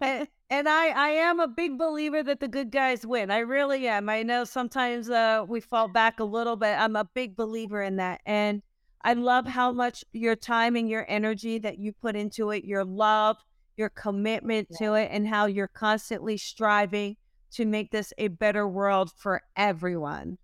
and, 0.00 0.28
and 0.50 0.68
I 0.68 0.88
I 0.88 1.08
am 1.10 1.40
a 1.40 1.48
big 1.48 1.78
believer 1.78 2.22
that 2.22 2.40
the 2.40 2.48
good 2.48 2.70
guys 2.70 3.06
win. 3.06 3.30
I 3.30 3.38
really 3.40 3.88
am. 3.88 4.08
I 4.08 4.22
know 4.22 4.44
sometimes 4.44 5.08
uh 5.10 5.44
we 5.48 5.60
fall 5.60 5.88
back 5.88 6.20
a 6.20 6.24
little, 6.24 6.56
but 6.56 6.78
I'm 6.78 6.96
a 6.96 7.04
big 7.14 7.36
believer 7.36 7.82
in 7.82 7.96
that. 7.96 8.20
And 8.26 8.62
I 9.02 9.14
love 9.14 9.46
how 9.46 9.72
much 9.72 10.04
your 10.12 10.36
time 10.36 10.76
and 10.76 10.88
your 10.88 11.06
energy 11.08 11.58
that 11.58 11.78
you 11.78 11.92
put 11.92 12.16
into 12.16 12.50
it, 12.50 12.64
your 12.64 12.84
love, 12.84 13.36
your 13.76 13.88
commitment 13.88 14.68
to 14.78 14.94
it, 14.94 15.08
and 15.10 15.26
how 15.26 15.46
you're 15.46 15.68
constantly 15.68 16.36
striving 16.36 17.16
to 17.52 17.64
make 17.64 17.90
this 17.90 18.12
a 18.18 18.28
better 18.28 18.68
world 18.68 19.10
for 19.16 19.42
everyone. 19.56 20.38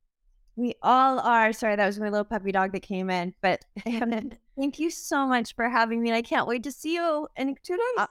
We 0.56 0.74
all 0.82 1.20
are. 1.20 1.52
Sorry, 1.52 1.76
that 1.76 1.86
was 1.86 2.00
my 2.00 2.08
little 2.08 2.24
puppy 2.24 2.50
dog 2.50 2.72
that 2.72 2.82
came 2.82 3.10
in. 3.10 3.34
But 3.42 3.62
thank 3.84 4.78
you 4.78 4.90
so 4.90 5.26
much 5.26 5.54
for 5.54 5.68
having 5.68 6.02
me. 6.02 6.12
I 6.12 6.22
can't 6.22 6.48
wait 6.48 6.62
to 6.62 6.72
see 6.72 6.94
you 6.94 7.28
in 7.36 7.54
two 7.62 7.76
days. 7.76 8.06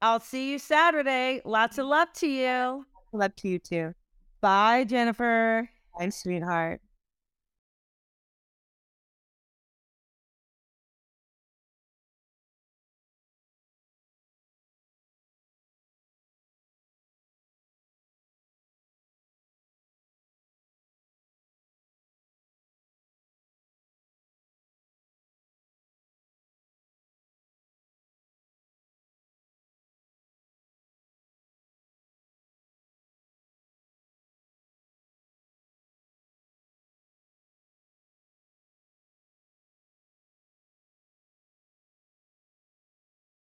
I'll 0.00 0.20
see 0.20 0.50
you 0.50 0.58
Saturday. 0.58 1.42
Lots 1.44 1.76
of 1.76 1.86
love 1.86 2.08
to 2.14 2.26
you. 2.26 2.86
Love 3.12 3.36
to 3.36 3.48
you 3.48 3.58
too. 3.58 3.94
Bye, 4.40 4.84
Jennifer. 4.84 5.68
Bye, 5.98 6.08
sweetheart. 6.08 6.80